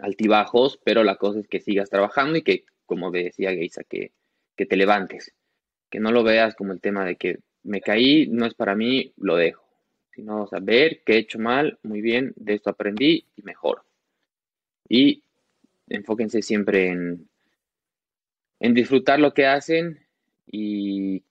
[0.00, 4.12] altibajos, pero la cosa es que sigas trabajando y que, como decía Geisa, que,
[4.56, 5.32] que te levantes,
[5.90, 9.12] que no lo veas como el tema de que me caí, no es para mí,
[9.16, 9.66] lo dejo,
[10.14, 13.82] sino saber que he hecho mal, muy bien, de esto aprendí y mejor.
[14.88, 15.22] Y
[15.88, 17.28] enfóquense siempre en,
[18.60, 20.00] en disfrutar lo que hacen
[20.46, 21.22] y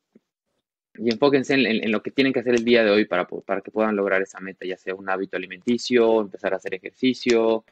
[0.98, 3.72] y enfóquense en, lo que tienen que hacer el día de hoy para, para que
[3.72, 7.66] puedan lograr esa meta, ya sea un hábito alimenticio, empezar a hacer ejercicio,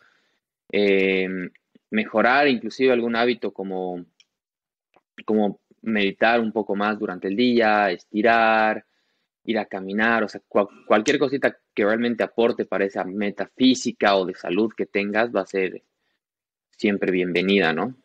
[0.72, 1.52] em,
[1.92, 4.06] mejorar inclusive algún hábito como,
[5.24, 8.86] como meditar un poco más durante el día, estirar,
[9.44, 10.42] ir a caminar, o sea,
[10.86, 15.42] cualquier cosita que realmente aporte para esa meta física o de salud que tengas va
[15.42, 15.82] a ser
[16.78, 17.96] siempre bienvenida, ¿no?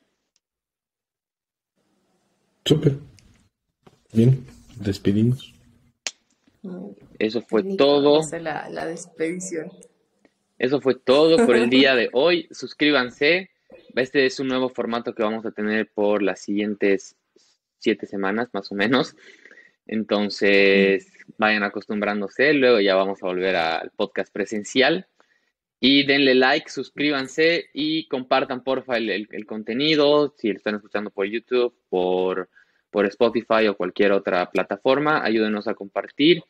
[2.64, 2.96] Súper.
[4.12, 4.44] Bien
[4.76, 5.52] despedimos.
[7.18, 8.20] Eso fue todo.
[8.40, 9.70] La, la despedición.
[10.58, 12.48] Eso fue todo por el día de hoy.
[12.50, 13.50] Suscríbanse.
[13.96, 17.16] Este es un nuevo formato que vamos a tener por las siguientes
[17.78, 19.16] siete semanas, más o menos.
[19.86, 22.52] Entonces, vayan acostumbrándose.
[22.54, 25.08] Luego ya vamos a volver al podcast presencial.
[25.80, 30.34] Y denle like, suscríbanse y compartan porfa el, el contenido.
[30.38, 32.48] Si lo están escuchando por YouTube, por
[32.96, 35.22] por Spotify o cualquier otra plataforma.
[35.22, 36.44] Ayúdenos a compartir.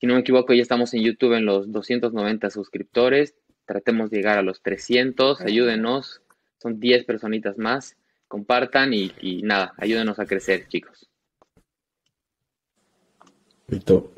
[0.00, 3.34] Si no me equivoco, ya estamos en YouTube en los 290 suscriptores.
[3.66, 5.42] Tratemos de llegar a los 300.
[5.42, 6.22] Ayúdenos.
[6.62, 7.96] Son 10 personitas más.
[8.28, 11.10] Compartan y, y nada, ayúdenos a crecer, chicos.
[13.66, 14.12] Listo.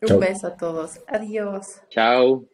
[0.00, 1.00] Un beso a todos.
[1.06, 1.82] Adiós.
[1.90, 2.46] Chao.